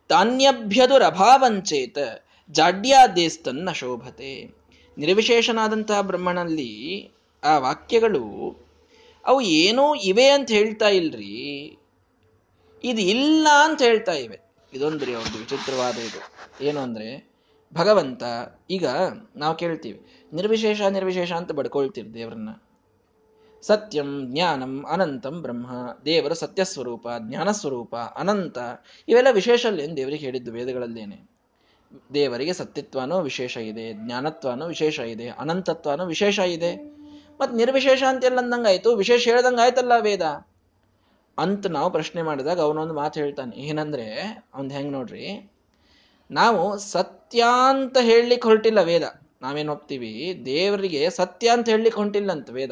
ತಾನ್ಯಭ್ಯದುರಭಾವಂಚೇತ 0.10 1.98
ಜಾಡ್ಯಾದೇಸ್ತನ್ನ 2.52 3.72
ಶೋಭತೆ. 3.72 4.58
ನಿರ್ವಿಶೇಷನಾದಂತಹ 4.98 6.02
ಬ್ರಹ್ಮನಲ್ಲಿ 6.02 7.12
ಆ 7.44 7.58
ವಾಕ್ಯಗಳು 7.58 8.56
ಅವು 9.26 9.42
ಏನೋ 9.42 9.96
ಇವೆ 9.96 10.30
ಅಂತ 10.30 10.52
ಹೇಳ್ತಾ 10.52 10.90
ಇಲ್ರಿ, 10.90 11.78
ಇದು 12.84 13.02
ಇಲ್ಲ 13.02 13.48
ಅಂತ 13.64 13.82
ಹೇಳ್ತಾ 13.82 14.12
ಇವೆ. 14.12 14.40
ಇದೊಂದ್ರಿ 14.74 15.14
ಅವ್ರದ್ದು 15.14 15.40
ವಿಚಿತ್ರವಾದ 15.40 15.98
ಇದು. 15.98 16.22
ಏನು 16.66 16.80
ಅಂದ್ರೆ, 16.80 17.30
ಭಗವಂತ, 17.74 18.24
ಈಗ 18.70 18.86
ನಾವು 19.36 19.56
ಕೇಳ್ತೀವಿ, 19.56 20.24
ನಿರ್ವಿಶೇಷ 20.34 20.82
ನಿರ್ವಿಶೇಷ 20.82 21.32
ಅಂತ 21.32 21.52
ಬಡ್ಕೊಳ್ತೀವಿ 21.52 22.14
ದೇವರನ್ನ. 22.14 22.50
ಸತ್ಯಂ 23.68 24.22
ಜ್ಞಾನಂ 24.26 24.86
ಅನಂತಂ 24.90 25.42
ಬ್ರಹ್ಮ. 25.42 25.66
ದೇವರ 26.06 26.34
ಸತ್ಯಸ್ವರೂಪ, 26.34 27.08
ಜ್ಞಾನಸ್ವರೂಪ, 27.20 27.96
ಅನಂತ. 27.96 28.58
ಇವೆಲ್ಲ 29.08 29.28
ವಿಶೇಷ 29.32 29.66
ಅಲ್ಲೇನು 29.66 29.98
ದೇವರಿಗೆ 29.98 30.26
ಹೇಳಿದ್ದು 30.26 30.52
ವೇದಗಳಲ್ಲೇನೆ. 30.52 31.30
ದೇವರಿಗೆ 32.14 32.54
ಸತ್ಯತ್ವನೂ 32.54 33.22
ವಿಶೇಷ 33.22 33.58
ಇದೆ, 33.58 33.94
ಜ್ಞಾನತ್ವನೂ 33.94 34.68
ವಿಶೇಷ 34.68 35.00
ಇದೆ, 35.00 35.30
ಅನಂತತ್ವನೂ 35.30 36.06
ವಿಶೇಷ 36.06 36.40
ಇದೆ. 36.40 36.76
ಮತ್ತು 37.42 37.58
ನಿರ್ವಿಶೇಷ 37.58 38.04
ಅಂತ 38.10 38.26
ಎಲ್ಲ 38.26 38.38
ಅಂದಂಗಾಯ್ತು 38.38 38.96
ವಿಶೇಷ 38.96 39.28
ಹೇಳ್ದಂಗೆ 39.28 39.62
ಆಯ್ತಲ್ಲ 39.62 39.92
ವೇದ. 40.00 40.22
ಅಂತ 41.38 41.68
ನಾವು 41.68 41.92
ಪ್ರಶ್ನೆ 41.92 42.22
ಮಾಡಿದಾಗ 42.22 42.60
ಅವನೊಂದು 42.60 42.94
ಮಾತು 42.94 43.20
ಹೇಳ್ತಾನೆ, 43.20 43.56
ಏನಂದ್ರೆ, 43.56 44.14
ಅವನ್ 44.54 44.72
ಹೆಂಗೆ 44.72 44.92
ನೋಡ್ರಿ? 44.92 45.52
ನಾವು 46.32 46.78
ಸತ್ಯ 46.78 47.44
ಅಂತ 47.70 47.98
ಹೇಳಲಿಕ್ಕೆ 48.02 48.48
ಹೊರಟಿಲ್ಲ 48.48 48.82
ವೇದ. 48.82 49.04
ನಾವೇನು 49.42 49.72
ಹೋಗ್ತೀವಿ 49.72 50.42
ದೇವರಿಗೆ 50.46 51.10
ಸತ್ಯ 51.10 51.50
ಅಂತ 51.50 51.70
ಹೇಳಲಿಕ್ಕೆ 51.70 52.02
ಹೊಂಟಿಲ್ಲ 52.02 52.32
ಅಂತ 52.32 52.50
ವೇದ. 52.50 52.72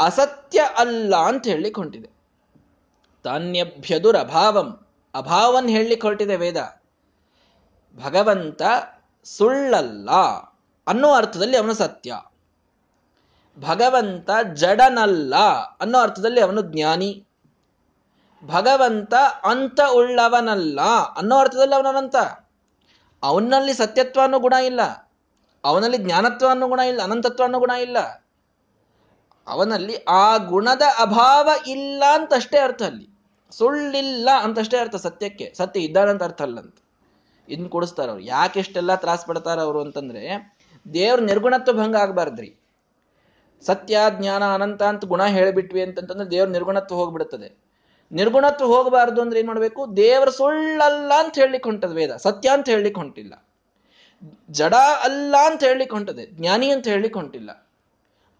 ಅಸತ್ಯ 0.00 0.60
ಅಲ್ಲ 0.76 1.16
ಅಂತ 1.16 1.46
ಹೇಳಿ 1.46 1.72
ಹೊಂಟಿದೆ 1.72 2.10
ತಾನ್ಯಭ್ಯದುರ್ 3.24 4.16
ಅಭಾವಂ 4.16 4.86
ಅಭಾವನ್ 5.14 5.68
ಹೇಳಲಿಕ್ಕೆ 5.68 6.06
ಹೊರಟಿದೆ 6.06 6.36
ವೇದ. 6.36 6.80
ಭಗವಂತ 8.04 8.62
ಸುಳ್ಳಲ್ಲ 9.24 10.10
ಅನ್ನೋ 10.86 11.12
ಅರ್ಥದಲ್ಲಿ 11.12 11.56
ಅವನು 11.56 11.74
ಸತ್ಯ. 11.74 12.22
ಭಗವಂತ 13.58 14.30
ಜಡನಲ್ಲ 14.54 15.36
ಅನ್ನೋ 15.80 15.98
ಅರ್ಥದಲ್ಲಿ 15.98 16.40
ಅವನು 16.40 16.60
ಜ್ಞಾನಿ. 16.60 17.26
ಭಗವಂತ 18.46 19.14
ಅಂತ 19.42 19.80
ಉಳ್ಳವನಲ್ಲ 19.92 20.80
ಅನ್ನೋ 21.16 21.36
ಅರ್ಥದಲ್ಲಿ 21.36 21.74
ಅವನಂತ 21.74 22.16
ಅವನಲ್ಲಿ 23.22 23.74
ಸತ್ಯತ್ವ 23.74 24.20
ಅನ್ನೋ 24.20 24.38
ಗುಣ 24.38 24.52
ಇಲ್ಲ. 24.52 24.80
ಅವನಲ್ಲಿ 25.64 25.96
ಜ್ಞಾನತ್ವ 25.96 26.48
ಅನ್ನೋ 26.48 26.68
ಗುಣ 26.68 26.78
ಇಲ್ಲ 26.78 27.02
ಅನಂತತ್ವ 27.02 27.44
ಅನ್ನೋ 27.44 27.58
ಗುಣ 27.58 27.70
ಇಲ್ಲ. 27.70 27.96
ಅವನಲ್ಲಿ 29.46 29.96
ಆ 29.96 30.36
ಗುಣದ 30.36 30.82
ಅಭಾವ 30.98 31.50
ಇಲ್ಲ 31.66 32.02
ಅಂತಷ್ಟೇ 32.12 32.58
ಅರ್ಥ 32.58 32.82
ಅಲ್ಲಿ. 32.82 33.10
ಸುಳ್ಳಿಲ್ಲ 33.50 34.28
ಅಂತಷ್ಟೇ 34.42 34.78
ಅರ್ಥ 34.78 34.96
ಸತ್ಯಕ್ಕೆ. 34.96 35.54
ಸತ್ಯ 35.56 35.80
ಇದ್ದಾನಂತ 35.80 36.22
ಅರ್ಥ 36.22 36.42
ಅಲ್ಲ 36.42 36.58
ಅಂತ 36.58 36.76
ಇದನ್ನ 37.48 37.68
ಕೊಡಿಸ್ತಾರ 37.68 38.08
ಅವ್ರು. 38.08 38.22
ಯಾಕೆ 38.22 38.60
ಇಷ್ಟೆಲ್ಲ 38.60 38.94
ತ್ರಾಸ 38.94 39.24
ಪಡ್ತಾರ 39.26 39.60
ಅವರು 39.60 39.80
ಅಂತಂದ್ರೆ, 39.80 40.54
ದೇವ್ರ 40.94 41.20
ನಿರ್ಗುಣತ್ವ 41.20 41.72
ಭಂಗ 41.72 41.96
ಆಗ್ಬಾರ್ದ್ರಿ. 41.96 42.56
ಸತ್ಯ, 43.66 43.98
ಜ್ಞಾನ, 44.10 44.54
ಅನಂತ 44.54 44.82
ಅಂತ 44.82 45.04
ಗುಣ 45.04 45.24
ಹೇಳಿಬಿಟ್ವಿ 45.24 45.82
ಅಂತಂತಂದ್ರೆ 45.82 46.30
ದೇವ್ರ 46.30 46.48
ನಿರ್ಗುಣತ್ವ 46.48 46.94
ಹೋಗ್ಬಿಡುತ್ತದೆ 46.94 47.70
ನಿರ್ಗುಣತ್ವ 48.12 48.66
ಹೋಗಬಾರ್ದು 48.66 49.20
ಅಂದ್ರೆ 49.20 49.38
ಏನ್ 49.38 49.48
ಮಾಡ್ಬೇಕು? 49.48 49.96
ದೇವ್ರ 49.96 50.30
ಸುಳ್ಳಲ್ಲ 50.30 51.12
ಅಂತ 51.18 51.34
ಹೇಳಲಿಕ್ಕೆ 51.34 51.70
ಹೊಂಟದ 51.70 51.92
ವೇದ. 51.92 52.16
ಸತ್ಯ 52.16 52.48
ಅಂತ 52.48 52.68
ಹೇಳಲಿಕ್ಕೆ 52.68 53.00
ಹೊಂಟಿಲ್ಲ. 53.00 53.48
ಜಡ 54.50 54.74
ಅಲ್ಲ 54.74 55.34
ಅಂತ 55.46 55.64
ಹೇಳಲಿಕ್ಕೆ 55.64 55.96
ಹೊಂಟದೆ. 55.96 56.26
ಜ್ಞಾನಿ 56.26 56.70
ಅಂತ 56.70 56.88
ಹೇಳಲಿಕ್ಕೆ 56.88 57.20
ಹೊಂಟಿಲ್ಲ. 57.20 57.69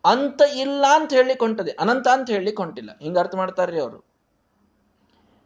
ಅಂತ 0.04 0.42
ಇಲ್ಲ 0.56 0.84
ಅಂತ 0.94 1.12
ಹೇಳಿಕೊಂಟದೆ 1.12 1.70
ಅನಂತ 1.70 2.08
ಅಂತ 2.08 2.30
ಹೇಳಿಕೊಂಟಿಲ್ಲ 2.30 2.90
ಹಿಂಗ 3.02 3.18
ಅರ್ಥ 3.18 3.34
ಮಾಡ್ತಾರ್ರಿ 3.34 3.80
ಅವರು. 3.80 4.10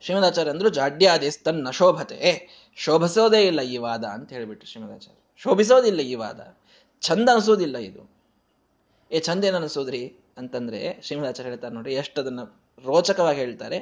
ಶ್ರೀಮದಾಚಾರ್ಯ 0.00 0.50
ಅಂದ್ರು 0.50 0.68
ಜಾಡ್ಯಾದಿಸ್ತನ್ನ 0.68 1.70
ಶೋಭತೆ. 1.70 2.48
ಶೋಭಿಸೋದೇ 2.76 3.46
ಇಲ್ಲ 3.46 3.60
ಈ 3.60 3.76
ವಾದ 3.76 4.04
ಅಂತ 4.04 4.32
ಹೇಳಿಬಿಟ್ರು 4.32 4.66
ಶ್ರೀಮದಾಚಾರ್ಯ. 4.66 5.34
ಶೋಭಿಸೋದಿಲ್ಲ 5.36 6.00
ಈ 6.00 6.14
ವಾದ. 6.14 6.56
ಚಂದ 7.00 7.28
ಅನಿಸೋದಿಲ್ಲ 7.28 7.78
ಇದು. 7.78 8.14
ಏ 9.12 9.20
ಚಂದ 9.20 9.44
ಏನು 9.44 9.56
ಅನಿಸೋದ್ರಿ 9.56 10.16
ಅಂತಂದ್ರೆ 10.38 11.00
ಶ್ರೀಮದಾಚಾರ್ಯ 11.02 11.50
ಹೇಳ್ತಾರೆ 11.50 11.74
ನೋಡ್ರಿ 11.74 11.94
ಎಷ್ಟು 11.94 12.20
ಅದನ್ನ 12.20 12.40
ರೋಚಕವಾಗಿ 12.84 13.38
ಹೇಳ್ತಾರೆ. 13.38 13.78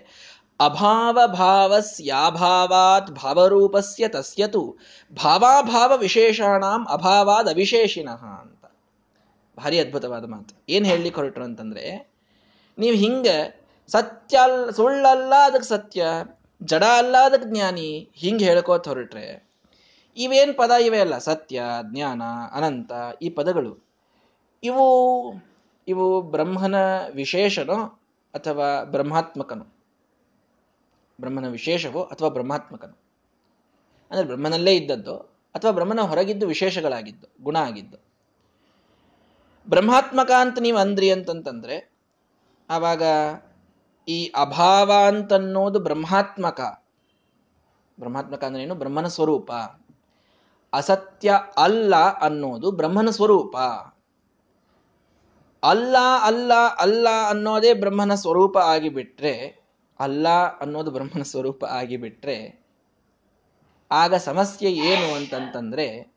ಅಭಾವ 0.61 1.19
ಭಾವಸ್ಯಾಭಾವಾತ್ 1.27 3.11
ಭಾವರೂಪಸ್ಯ 3.11 4.09
ತಸ್ಯತು. 4.09 4.79
ಭಾವಾಭಾವ 5.25 5.93
ವಿಶೇಷಾಣಾಂ 5.97 6.87
ಅಭಾವಾದ್ 6.89 7.49
ಅವಿಶೇಷಿನಃ 7.49 8.25
ಅಂತ. 8.25 8.62
ಭಾರಿ 9.59 9.81
ಅದ್ಭುತವಾದ 9.81 10.25
ಮಾತು. 10.25 10.63
ಏನ್ 10.69 10.87
ಹೇಳಲಿಕ್ಕೆ 10.87 11.21
ಹೊರಟ್ರು 11.21 11.45
ಅಂತಂದ್ರೆ, 11.45 12.13
ನೀವು 12.79 12.97
ಹಿಂಗ 12.97 13.27
ಸತ್ಯ 13.87 14.39
ಅಲ್ಲ 14.39 14.71
ಸುಳ್ಳಲ್ಲ 14.71 15.35
ಅದಕ್ಕೆ 15.45 15.69
ಸತ್ಯ, 15.69 16.07
ಜಡ 16.63 16.85
ಅಲ್ಲ 16.85 17.17
ಅದಕ್ಕೆ 17.17 17.51
ಜ್ಞಾನಿ 17.51 18.11
ಹಿಂಗೆ 18.15 18.45
ಹೇಳ್ಕೋತ 18.45 18.89
ಹೊರಟ್ರೆ, 18.89 19.53
ಇವೇನ್ 20.17 20.55
ಪದ 20.55 20.71
ಇವೆ 20.71 20.99
ಅಲ್ಲ? 20.99 21.19
ಸತ್ಯ, 21.19 21.63
ಜ್ಞಾನ, 21.83 22.23
ಅನಂತ, 22.53 22.93
ಈ 23.23 23.31
ಪದಗಳು. 23.31 23.87
ಇವು 24.63 24.85
ಇವು 25.89 26.23
ಬ್ರಹ್ಮನ 26.23 26.75
ವಿಶೇಷನೋ 27.15 28.01
ಅಥವಾ 28.35 28.85
ಬ್ರಹ್ಮಾತ್ಮಕನು? 28.85 29.65
ಬ್ರಹ್ಮನ 31.21 31.49
ವಿಶೇಷವೋ 31.49 32.03
ಅಥವಾ 32.03 32.29
ಬ್ರಹ್ಮಾತ್ಮಕನು? 32.29 32.99
ಅಂದ್ರೆ 34.11 34.27
ಬ್ರಹ್ಮನಲ್ಲೇ 34.27 34.77
ಇದ್ದದ್ದು 34.77 35.17
ಅಥವಾ 35.55 35.71
ಬ್ರಹ್ಮನ 35.71 36.01
ಹೊರಗಿದ್ದು 36.01 36.47
ವಿಶೇಷಗಳಾಗಿದ್ದು, 36.47 37.45
ಗುಣ 37.45 37.57
ಆಗಿದ್ದು? 37.57 38.12
ಬ್ರಹ್ಮಾತ್ಮಕ 39.69 40.31
ಅಂತ 40.41 40.59
ನೀವು 40.59 40.79
ಅಂದ್ರಿ 40.79 41.11
ಅಂತಂತಂದ್ರೆ, 41.11 41.77
ಆವಾಗ 42.71 43.03
ಈ 44.09 44.29
ಅಭಾವ 44.29 44.93
ಅಂತನ್ನೋದು 45.07 45.79
ಬ್ರಹ್ಮಾತ್ಮಕ. 45.79 46.61
ಬ್ರಹ್ಮಾತ್ಮಕ 47.99 48.45
ಅಂದ್ರೆ 48.45 48.63
ಏನು? 48.63 48.75
ಬ್ರಹ್ಮನ 48.75 49.07
ಸ್ವರೂಪ. 49.07 49.53
ಅಸತ್ಯ 50.73 51.33
ಅಲ್ಲ 51.57 51.95
ಅನ್ನೋದು 51.97 52.71
ಬ್ರಹ್ಮನ 52.71 53.11
ಸ್ವರೂಪ. 53.11 53.57
ಅಲ್ಲ 55.63 55.97
ಅಲ್ಲ 56.23 56.53
ಅಲ್ಲ 56.79 57.09
ಅನ್ನೋದೇ 57.29 57.75
ಬ್ರಹ್ಮನ 57.75 58.15
ಸ್ವರೂಪ 58.15 58.59
ಆಗಿಬಿಟ್ರೆ, 58.59 59.35
ಅಲ್ಲ 60.01 60.29
ಅನ್ನೋದು 60.61 60.91
ಬ್ರಹ್ಮನ 60.91 61.23
ಸ್ವರೂಪ 61.23 61.65
ಆಗಿಬಿಟ್ರೆ, 61.65 62.37
ಆಗ 63.91 64.15
ಸಮಸ್ಯೆ 64.15 64.73
ಏನು 64.73 65.15
ಅಂತಂತಂದ್ರೆ 65.15 66.12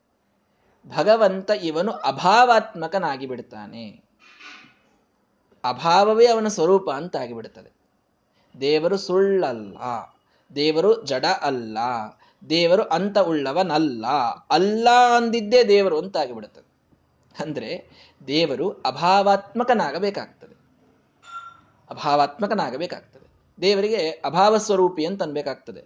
ಭಗವಂತ 0.87 1.51
ಇವನು 1.63 1.91
ಅಭಾವಾತ್ಮಕನಾಗಿ 1.91 3.25
ಬಿಡ್ತಾನೆ 3.25 4.05
ಅಭಾವವೇ 5.63 6.25
ಅವನ 6.25 6.47
ಸ್ವರೂಪ 6.47 6.89
ಅಂತ 6.89 7.15
ಆಗಿಬಿಡುತ್ತದೆ 7.15 7.75
ದೇವರು 8.61 8.97
ಸುಳ್ಳಲ್ಲ, 8.97 9.77
ದೇವರು 10.55 11.03
ಜಡ 11.03 11.25
ಅಲ್ಲ, 11.41 11.77
ದೇವರು 12.49 12.83
ಅಂತ 12.83 13.17
ಉಳ್ಳವನಲ್ಲ, 13.17 14.07
ಅಲ್ಲ 14.49 14.87
ಅಂದಿದ್ದೇ 15.17 15.63
ದೇವರು 15.63 15.99
ಅಂತ 15.99 16.17
ಆಗಿಬಿಡುತ್ತದೆ 16.17 16.65
ಅಂದ್ರೆ 17.43 17.89
ದೇವರು 18.27 18.69
ಅಭಾವಾತ್ಮಕನಾಗಬೇಕಾಗ್ತದೆ. 18.69 20.55
ಅಭಾವಾತ್ಮಕನಾಗಬೇಕಾಗ್ತದೆ. 21.89 23.27
ದೇವರಿಗೆ 23.61 24.09
ಅಭಾವ 24.09 24.57
ಸ್ವರೂಪಿ 24.57 25.05
ಅಂತ 25.05 25.23
ಅನ್ಬೇಕಾಗ್ತದೆ. 25.23 25.83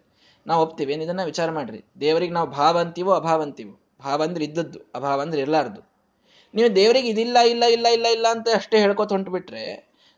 ನಾವು 0.48 0.64
ಒಪ್ತೀವಿ 0.64 0.94
ಇದನ್ನ? 0.94 1.24
ವಿಚಾರ 1.24 1.52
ಮಾಡ್ರಿ. 1.52 1.86
ದೇವರಿಗೆ 2.00 2.34
ನಾವು 2.34 2.50
ಭಾವ 2.50 2.80
ಅಂತೀವೋ 2.80 3.80
ಭಾವ 4.04 4.24
ಅಂದ್ರೆ 4.24 4.46
ಇದ್ದದ್ದು, 4.46 4.80
ಅಭಾವ 4.96 5.22
ಅಂದ್ರೆ 5.22 5.42
ಇರಲಾರ್ದು. 5.42 5.82
ನೀವು 6.54 6.76
ದೇವರಿಗೆ 6.76 7.08
ಇದಿಲ್ಲ, 7.08 7.38
ಇಲ್ಲ 7.40 7.64
ಇಲ್ಲ 7.64 7.88
ಇಲ್ಲ 7.88 8.06
ಇಲ್ಲ 8.06 8.28
ಅಂತ 8.32 8.48
ಅಷ್ಟೇ 8.56 8.80
ಹೇಳ್ಕೊತ 8.80 9.12
ಹೊಂಟ್ಬಿಟ್ರೆ 9.12 9.64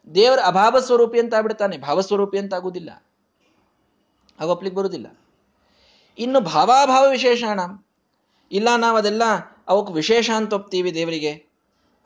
ದೇವರ 0.07 0.39
ಅಭಾವ 0.45 0.79
ಸ್ವರೂಪಿ 0.79 1.19
ಅಂತ 1.19 1.33
ಆಗ್ಬಿಡ್ತಾನೆ 1.33 1.77
ಭಾವಸ್ವರೂಪಿ 1.77 2.37
ಅಂತ 2.37 2.53
ಆಗುದಿಲ್ಲ. 2.53 2.91
ಒಪ್ಲಿಕ್ಕೆ 4.45 4.77
ಬರುವುದಿಲ್ಲ 4.77 5.07
ಇನ್ನು 6.19 6.39
ಭಾವಾಭಾವ 6.39 7.09
ವಿಶೇಷಣ. 7.09 7.59
ಇಲ್ಲ, 8.51 8.69
ನಾವು 8.77 8.97
ಅದೆಲ್ಲ 8.97 9.23
ಅವಕ್ಕೆ 9.67 9.93
ವಿಶೇಷ 9.93 10.29
ಅಂತ 10.29 10.53
ಒಪ್ತೀವಿ 10.53 10.93
ದೇವರಿಗೆ 10.93 11.33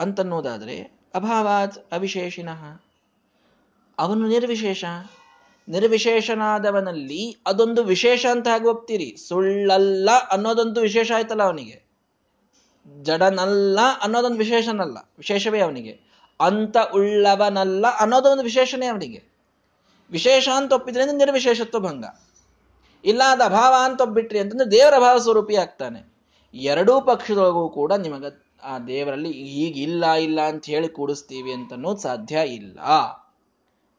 ಅಂತನ್ನೋದಾದ್ರೆ 0.00 0.76
ಅಭಾವಾತ್ 1.14 1.92
ಅವಿಶೇಷಿನಃ. 1.92 2.62
ಅವನು 3.98 4.28
ನಿರ್ವಿಶೇಷ. 4.28 4.84
ನಿರ್ವಿಶೇಷನಾದವನಲ್ಲಿ 5.68 7.36
ಅದೊಂದು 7.46 7.84
ವಿಶೇಷ 7.84 8.26
ಅಂತ 8.26 8.48
ಹಾಗೆ 8.48 8.68
ಒಪ್ತೀರಿ? 8.68 9.16
ಸುಳ್ಳಲ್ಲ 9.28 10.10
ಅನ್ನೋದೊಂದು 10.30 10.80
ವಿಶೇಷ 10.80 11.12
ಆಯ್ತಲ್ಲ 11.16 11.42
ಅವನಿಗೆ. 11.42 11.76
ಜಡನಲ್ಲ 13.02 13.78
ಅನ್ನೋದೊಂದು 14.02 14.38
ವಿಶೇಷನಲ್ಲ, 14.38 14.98
ವಿಶೇಷವೇ 15.18 15.60
ಅವನಿಗೆ. 15.60 15.94
ಅಂತ 16.40 16.76
ಉಳ್ಳವನಲ್ಲ 16.94 17.86
ಅನ್ನೋದೊಂದು 18.00 18.42
ವಿಶೇಷನೇ 18.42 18.86
ಅವನಿಗೆ. 18.86 19.20
ವಿಶೇಷ 20.10 20.48
ಅಂತ 20.48 20.72
ಒಪ್ಪಿದ್ರೆ 20.72 21.04
ನಿರ್ವಿಶೇಷತ್ವ 21.12 21.78
ಭಂಗ. 21.78 22.04
ಇಲ್ಲ 23.04 23.22
ಅದ 23.30 23.40
ಅಭಾವ 23.44 23.74
ಅಂತ 23.84 24.00
ಒಬ್ಬಿಟ್ರಿ 24.00 24.38
ಅಂತಂದ್ರೆ 24.38 24.70
ದೇವರ 24.70 24.98
ಭಾವ 24.98 25.18
ಸ್ವರೂಪಿ 25.18 25.56
ಆಗ್ತಾನೆ. 25.56 26.00
ಎರಡೂ 26.54 27.00
ಪಕ್ಷದೊಳಗೂ 27.00 27.68
ಕೂಡ 27.68 27.92
ನಿಮಗೆ 27.92 28.30
ಆ 28.62 28.78
ದೇವರಲ್ಲಿ 28.78 29.30
ಈಗ 29.30 29.78
ಇಲ್ಲ 29.78 30.12
ಇಲ್ಲ 30.12 30.40
ಅಂತ 30.40 30.64
ಹೇಳಿ 30.66 30.88
ಕೂಡಿಸ್ತೀವಿ 30.88 31.52
ಅಂತನೂ 31.52 31.96
ಸಾಧ್ಯ 31.96 32.36
ಇಲ್ಲ. 32.54 32.78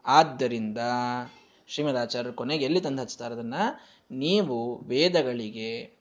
ಆದ್ದರಿಂದ 0.06 0.78
ಶ್ರೀಮದಾಚಾರ್ಯರು 1.68 2.34
ಕೊನೆಗೆ 2.34 2.66
ಎಲ್ಲಿ 2.66 2.82
ತಂದು 2.82 3.02
ಹಚ್ತಾರೆ 3.02 3.34
ಅದನ್ನ 3.34 3.54
ನೀವು 4.12 4.78
ವೇದಗಳಿಗೆ 4.78 5.98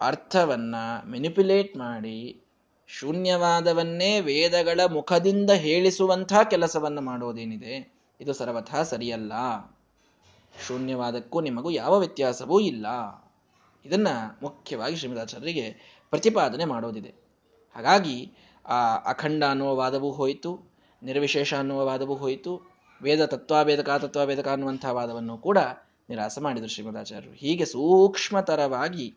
ಅರ್ಥವನ್ನ 0.00 0.74
ಮೆನಿಪ್ಯುಲೇಟ್ 1.04 1.76
ಮಾಡಿ, 1.76 2.44
ಶೂನ್ಯವಾದವನ್ನೇ 2.86 4.20
ವೇದಗಳ 4.20 4.80
ಮುಖದಿಂದ 4.92 5.50
ಹೇಳಿಸುವಂತಹ 5.50 6.42
ಕೆಲಸವನ್ನು 6.42 7.00
ಮಾಡೋದೇನಿದೆ 7.00 7.94
ಇದು 8.20 8.32
ಸರ್ವಥಾ 8.32 8.82
ಸರಿಯಲ್ಲ. 8.82 9.32
ಶೂನ್ಯವಾದಕ್ಕೂ 10.66 11.40
ನಿಮಗೂ 11.40 11.70
ಯಾವ 11.70 11.98
ವ್ಯತ್ಯಾಸವೂ 11.98 12.60
ಇಲ್ಲ. 12.60 12.86
ಇದನ್ನ 13.84 14.08
ಮುಖ್ಯವಾಗಿ 14.42 14.96
ಶ್ರೀಮದಾಚಾರ್ಯರಿಗೆ 14.96 15.96
ಪ್ರತಿಪಾದನೆ 16.10 16.64
ಮಾಡೋದಿದೆ 16.64 17.14
ಹಾಗಾಗಿ 17.74 18.32
ಆ 18.66 18.96
ಅಖಂಡ 18.96 19.44
ಅನ್ನುವ 19.44 19.76
ವಾದವೂ 19.76 20.10
ಹೋಯಿತು, 20.10 20.60
ನಿರ್ವಿಶೇಷ 21.02 21.54
ಅನ್ನುವ 21.54 21.86
ವಾದವೂ 21.86 22.14
ಹೋಯಿತು 22.14 22.73
ವೇದ 23.02 23.24
ತತ್ವಾಭೇದಕ 23.24 23.90
ತತ್ವಾಭೇದಕ 23.90 24.48
ಅನ್ನುವಂಥ 24.48 24.84
ವಾದವನ್ನು 24.84 25.38
ಕೂಡ 25.38 25.58
ನಿರಾಸ 26.08 26.38
ಮಾಡಿದರು 26.38 26.68
ಶ್ರೀಮದಾಚಾರ್ಯರು. 26.68 27.34
ಹೀಗೆ 27.34 27.64
ಸೂಕ್ಷ್ಮತರವಾಗಿ 27.64 29.16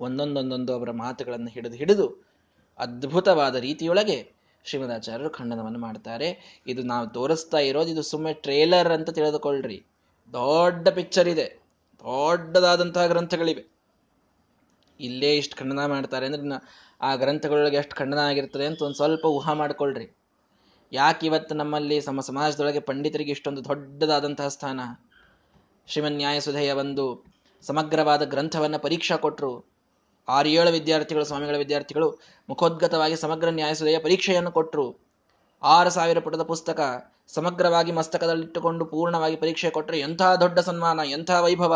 ಒಂದೊಂದೊಂದೊಂದು 0.00 0.74
ಅವರ 0.74 0.90
ಮಾತುಗಳನ್ನು 0.90 1.48
ಹಿಡಿದು 1.48 1.74
ಹಿಡಿದು 1.74 2.28
ಅದ್ಭುತವಾದ 2.78 3.56
ರೀತಿಯೊಳಗೆ 3.56 4.32
ಶ್ರೀಮದಾಚಾರ್ಯರು 4.64 5.30
ಖಂಡನವನ್ನು 5.30 5.78
ಮಾಡ್ತಾರೆ. 5.78 6.60
ಇದು 6.66 6.82
ನಾವು 6.82 7.08
ತೋರಿಸ್ತಾ 7.08 7.58
ಇರೋದು, 7.58 7.88
ಇದು 7.88 8.02
ಸುಮ್ಮನೆ 8.02 8.34
ಟ್ರೇಲರ್ 8.34 8.92
ಅಂತ 8.92 9.10
ತಿಳಿದುಕೊಳ್ಳ್ರಿ 9.10 9.84
ದೊಡ್ಡ 10.32 10.88
ಪಿಕ್ಚರ್ 10.88 11.28
ಇದೆ. 11.28 11.62
ದೊಡ್ಡದಾದಂತಹ 11.98 13.06
ಗ್ರಂಥಗಳಿವೆ. 13.06 13.78
ಇಲ್ಲೇ 15.00 15.36
ಇಷ್ಟು 15.36 15.56
ಖಂಡನ 15.56 15.86
ಮಾಡ್ತಾರೆ 15.86 16.26
ಅಂದ್ರೆ 16.26 16.42
ಆ 17.00 17.14
ಗ್ರಂಥಗಳೊಳಗೆ 17.14 17.76
ಎಷ್ಟು 17.76 17.96
ಖಂಡನ 17.96 18.18
ಆಗಿರ್ತದೆ 18.18 18.66
ಅಂತ 18.66 18.82
ಒಂದು 18.82 18.96
ಸ್ವಲ್ಪ 18.96 19.24
ಊಹಾ 19.24 19.52
ಮಾಡ್ಕೊಳ್ರಿ. 19.52 20.17
ಯಾಕೆ 20.92 21.26
ಇವತ್ತು 21.26 21.54
ನಮ್ಮಲ್ಲಿ 21.54 22.00
ಸಮ, 22.00 22.20
ಸಮಾಜದೊಳಗೆ 22.20 22.80
ಪಂಡಿತರಿಗೆ 22.80 23.30
ಇಷ್ಟೊಂದು 23.30 23.64
ದೊಡ್ಡದಾದಂತಹ 23.64 24.48
ಸ್ಥಾನ? 24.48 24.80
ಶ್ರೀಮನ್ 25.88 26.16
ನ್ಯಾಯಸುಧೆಯ 26.16 26.72
ಒಂದು 26.72 27.04
ಸಮಗ್ರವಾದ 27.62 28.22
ಗ್ರಂಥವನ್ನ 28.22 28.76
ಪರೀಕ್ಷಾ 28.76 29.16
ಕೊಟ್ಟರು 29.16 29.52
ಆರು 30.28 30.48
ಏಳು 30.48 30.70
ವಿದ್ಯಾರ್ಥಿಗಳು, 30.70 31.24
ಸ್ವಾಮಿಗಳ 31.24 31.56
ವಿದ್ಯಾರ್ಥಿಗಳು 31.56 32.08
ಮುಖೋದ್ಗತವಾಗಿ 32.48 33.16
ಸಮಗ್ರ 33.16 33.48
ನ್ಯಾಯಸುಧೆಯ 33.50 33.98
ಪರೀಕ್ಷೆಯನ್ನು 33.98 34.52
ಕೊಟ್ಟರು 34.52 34.86
ಆರು 35.62 35.90
ಸಾವಿರ 35.90 36.18
ಪುಟದ 36.18 36.42
ಪುಸ್ತಕ 36.42 36.80
ಸಮಗ್ರವಾಗಿ 37.28 37.92
ಮಸ್ತಕದಲ್ಲಿಟ್ಟುಕೊಂಡು 37.92 38.84
ಪೂರ್ಣವಾಗಿ 38.86 39.36
ಪರೀಕ್ಷೆ 39.36 39.70
ಕೊಟ್ಟರೆ 39.70 39.98
ಎಂಥ 40.00 40.22
ದೊಡ್ಡ 40.40 40.58
ಸನ್ಮಾನ, 40.58 41.00
ಎಂಥ 41.10 41.30
ವೈಭವ? 41.30 41.74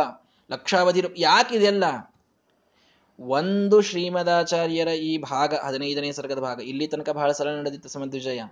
ಲಕ್ಷಾವಧಿ 0.51 1.03
ಯಾಕಿದೆಯಲ್ಲ 1.18 1.85
ಒಂದು 3.18 3.81
ಶ್ರೀಮದಾಚಾರ್ಯರ 3.81 4.88
ಈ 4.88 5.18
ಭಾಗ, 5.18 5.55
ಹದಿನೈದನೇ 5.64 6.12
ಸರ್ಗದ 6.12 6.38
ಭಾಗ, 6.38 6.61
ಇಲ್ಲಿ 6.61 6.87
ತನಕ 6.87 7.11
ಬಹಳ 7.11 7.33
ಸಲ 7.33 7.48
ನಡೆದಿತ್ತು 7.59 7.88
ಸಮದ್ವಿಜಯ 7.88 8.42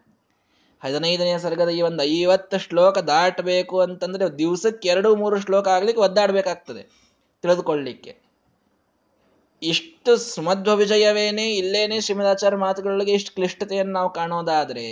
ಹದಿನೈದನೇ 0.85 1.39
ಸರ್ಗದ 1.39 1.69
ಈ 1.69 1.83
ಒಂದು 1.83 2.03
ಐವತ್ತು 2.03 2.59
ಶ್ಲೋಕ 2.59 2.99
ದಾಟಬೇಕು 2.99 3.81
ಅಂತಂದ್ರೆ 3.81 4.39
ದಿವಸಕ್ಕೆ 4.39 4.89
ಎರಡು 4.89 5.17
ಮೂರು 5.17 5.41
ಶ್ಲೋಕ 5.41 5.69
ಆಗ್ಲಿಕ್ಕೆ 5.69 6.03
ಒದ್ದಾಡ್ಬೇಕಾಗ್ತದೆ, 6.03 6.83
ತಿಳಿದುಕೊಳ್ಳಿಕ್ಕೆ. 7.43 8.31
ಇಷ್ಟು 9.63 10.17
ಸುಮಧ್ವ 10.17 10.77
ವಿಜಯವೇನೆ, 10.77 11.55
ಇಲ್ಲೇನೆ 11.55 12.01
ಶ್ರೀಮದಾಚಾರ್ಯ 12.01 12.57
ಮಾತುಗಳಿಗೆ 12.57 13.13
ಇಷ್ಟು 13.13 13.35
ಕ್ಲಿಷ್ಟತೆಯನ್ನು 13.35 13.93
ನಾವು 13.93 14.11
ಕಾಣೋದಾದ್ರೆ, 14.11 14.87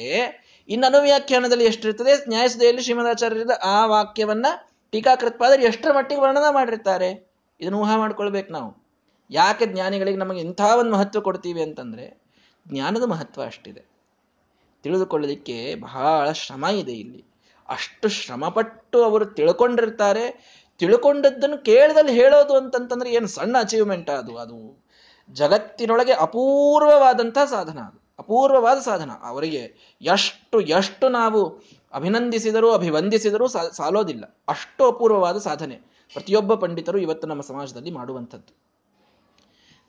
ಇನ್ನು 0.69 0.87
ಅನುವ್ಯಾಖ್ಯಾನದಲ್ಲಿ 0.87 1.65
ಎಷ್ಟಿರ್ತದೆ? 1.65 2.29
ನ್ಯಾಯಸದೆಯಲ್ಲಿ 2.29 2.83
ಶ್ರೀಮದಾಚಾರ್ಯರಿಂದ 2.83 3.51
ಆ 3.65 3.87
ವಾಕ್ಯವನ್ನ 3.87 4.47
ಟೀಕಾಕೃತ್ಪಾದರೆ 4.91 5.63
ಎಷ್ಟರ 5.63 5.93
ಮಟ್ಟಿಗೆ 5.93 6.21
ವರ್ಣನ 6.21 6.45
ಮಾಡಿರ್ತಾರೆ? 6.51 7.33
ಇದನ್ನು 7.61 7.79
ಊಹಾ 7.79 7.97
ಮಾಡ್ಕೊಳ್ಬೇಕು 7.97 8.53
ನಾವು. 8.53 8.89
ಯಾಕೆ 9.31 9.67
ಜ್ಞಾನಿಗಳಿಗೆ 9.67 10.19
ನಮಗೆ 10.19 10.41
ಇಂಥ 10.41 10.61
ಒಂದು 10.61 10.93
ಮಹತ್ವ 10.93 11.21
ಕೊಡ್ತೀವಿ 11.21 11.63
ಅಂತಂದ್ರೆ, 11.63 12.23
ಜ್ಞಾನದ 12.69 13.03
ಮಹತ್ವ 13.03 13.43
ಅಷ್ಟಿದೆ. 13.43 13.98
ತಿಳಿದುಕೊಳ್ಳಲಿಕ್ಕೆ 14.89 15.75
ಬಹಳ 15.75 16.33
ಶ್ರಮ 16.33 16.65
ಇದೆ 16.65 16.93
ಇಲ್ಲಿ. 16.93 17.25
ಅಷ್ಟು 17.69 18.09
ಶ್ರಮಪಟ್ಟು 18.09 19.05
ಅವರು 19.05 19.25
ತಿಳ್ಕೊಂಡಿರ್ತಾರೆ. 19.25 20.25
ತಿಳ್ಕೊಂಡದ್ದನ್ನು 20.79 21.65
ಕೇಳದಲ್ಲಿ 21.65 22.13
ಹೇಳೋದು 22.13 22.57
ಅಂತಂತಂದ್ರೆ 22.57 23.13
ಏನು 23.13 23.27
ಸಣ್ಣ 23.27 23.59
ಅಚೀವ್ಮೆಂಟ್ 23.59 24.11
ಅದು. 24.11 24.37
ಅದು 24.37 24.87
ಜಗತ್ತಿನೊಳಗೆ 25.33 26.13
ಅಪೂರ್ವವಾದಂತಹ 26.13 27.45
ಸಾಧನ 27.45 27.79
ಅದು. 27.79 28.03
ಅಪೂರ್ವವಾದ 28.19 28.79
ಸಾಧನ. 28.79 29.11
ಅವರಿಗೆ 29.23 29.97
ಎಷ್ಟು 30.03 30.61
ಎಷ್ಟು 30.61 31.09
ನಾವು 31.09 31.63
ಅಭಿನಂದಿಸಿದರೂ, 31.93 32.71
ಅಭಿವಂದಿಸಿದರೂ 32.71 33.47
ಸಾಲೋದಿಲ್ಲ. 33.49 34.39
ಅಷ್ಟು 34.49 34.87
ಅಪೂರ್ವವಾದ 34.87 35.39
ಸಾಧನೆ 35.39 35.75
ಪ್ರತಿಯೊಬ್ಬ 36.13 36.55
ಪಂಡಿತರು 36.55 36.99
ಇವತ್ತು 36.99 37.29
ನಮ್ಮ 37.29 37.43
ಸಮಾಜದಲ್ಲಿ 37.43 37.91
ಮಾಡುವಂಥದ್ದು. 37.91 38.68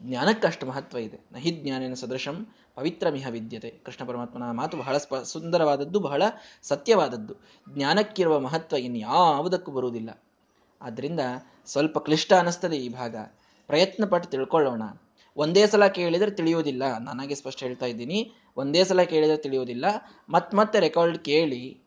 ಜ್ಞಾನಕ್ಕಷ್ಟು 0.01 0.65
ಮಹತ್ವ 0.65 0.97
ಇದೆ. 0.97 1.19
ನಹಿ 1.31 1.51
ಜ್ಞಾನೇನ 1.51 1.93
ಸದೃಶಂ 1.93 2.47
ಪವಿತ್ರಮಿಹ 2.75 3.27
ವಿದ್ಯತೆ. 3.27 3.69
ಕೃಷ್ಣ 3.69 4.05
ಪರಮಾತ್ಮನ 4.05 4.51
ಮಾತು 4.51 4.77
ಬಹಳ 4.77 4.97
ಸ್ಪ, 4.97 5.15
ಸುಂದರವಾದದ್ದು, 5.15 5.99
ಬಹಳ 5.99 6.23
ಸತ್ಯವಾದದ್ದು. 6.63 7.33
ಜ್ಞಾನಕ್ಕಿರುವ 7.69 8.39
ಮಹತ್ವ 8.39 8.75
ಇನ್ಯಾವುದಕ್ಕೂ 8.75 9.71
ಬರುವುದಿಲ್ಲ. 9.71 10.23
ಆದ್ದರಿಂದ 10.81 11.19
ಸ್ವಲ್ಪ 11.65 11.97
ಕ್ಲಿಷ್ಟ 11.97 12.33
ಅನ್ನಿಸ್ತದೆ 12.33 12.77
ಈ 12.77 12.89
ಭಾಗ. 12.89 13.15
ಪ್ರಯತ್ನ 13.67 14.05
ಪಟ್ಟು 14.05 14.29
ತಿಳ್ಕೊಳ್ಳೋಣ. 14.29 14.81
ಒಂದೇ 15.37 15.67
ಸಲ 15.67 15.87
ಕೇಳಿದರೆ 15.87 16.31
ತಿಳಿಯುವುದಿಲ್ಲ. 16.31 16.97
ನನಗೆ 16.97 17.35
ಸ್ಪಷ್ಟ 17.35 17.63
ಹೇಳ್ತಾ 17.63 17.85
ಇದ್ದೀನಿ. 17.85 18.31
ಒಂದೇ 18.57 18.83
ಸಲ 18.83 19.01
ಕೇಳಿದರೆ 19.01 19.37
ತಿಳಿಯುವುದಿಲ್ಲ. 19.37 19.85
ಮತ್ತೆ 20.29 20.57
ಮತ್ತೆ 20.57 20.79
ರೆಕಾರ್ಡ್ 20.79 21.17
ಕೇಳಿ 21.17 21.81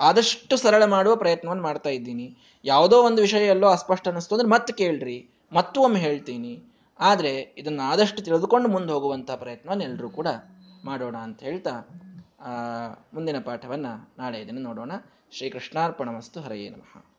ಆದಷ್ಟು 0.00 0.56
ಸರಳ 0.56 0.84
ಮಾಡುವ 0.84 1.16
ಪ್ರಯತ್ನವನ್ನು 1.16 1.62
ಮಾಡ್ತಾ 1.62 1.90
ಇದ್ದೀನಿ. 1.90 2.36
ಯಾವುದೋ 2.64 3.02
ಒಂದು 3.02 3.22
ವಿಷಯ 3.22 3.46
ಎಲ್ಲೋ 3.46 3.68
ಅಸ್ಪಷ್ಟ 3.68 4.08
ಅನ್ನಿಸ್ತು 4.08 4.34
ಅಂದ್ರೆ 4.34 4.48
ಮತ್ತೆ 4.48 4.72
ಕೇಳ್ರಿ. 4.72 5.30
ಮತ್ತೂ 5.52 5.80
ಒಮ್ಮೆ 5.80 6.00
ಹೇಳ್ತೀನಿ. 6.00 6.62
ಆದರೆ 7.00 7.54
ಇದನ್ನು 7.58 7.82
ಆದಷ್ಟು 7.82 8.22
ತಿಳಿದುಕೊಂಡು 8.22 8.68
ಮುಂದೆ 8.68 8.92
ಹೋಗುವಂಥ 8.92 9.30
ಪ್ರಯತ್ನವನ್ನು 9.30 9.84
ಎಲ್ಲರೂ 9.84 10.10
ಕೂಡ 10.10 10.28
ಮಾಡೋಣ 10.84 11.16
ಅಂತ 11.16 11.42
ಹೇಳ್ತಾ 11.42 11.70
ಮುಂದಿನ 13.14 13.38
ಪಾಠವನ್ನು 13.44 14.14
ನಾಳೆ 14.18 14.40
ಇದನ್ನು 14.40 14.60
ನೋಡೋಣ. 14.60 14.92
ಶ್ರೀ 15.30 15.50
ಕೃಷ್ಣಾರ್ಪಣಮಸ್ತು 15.50 16.40
ಹರೆಯೇ 16.40 16.68
ನಮಃ. 16.68 17.17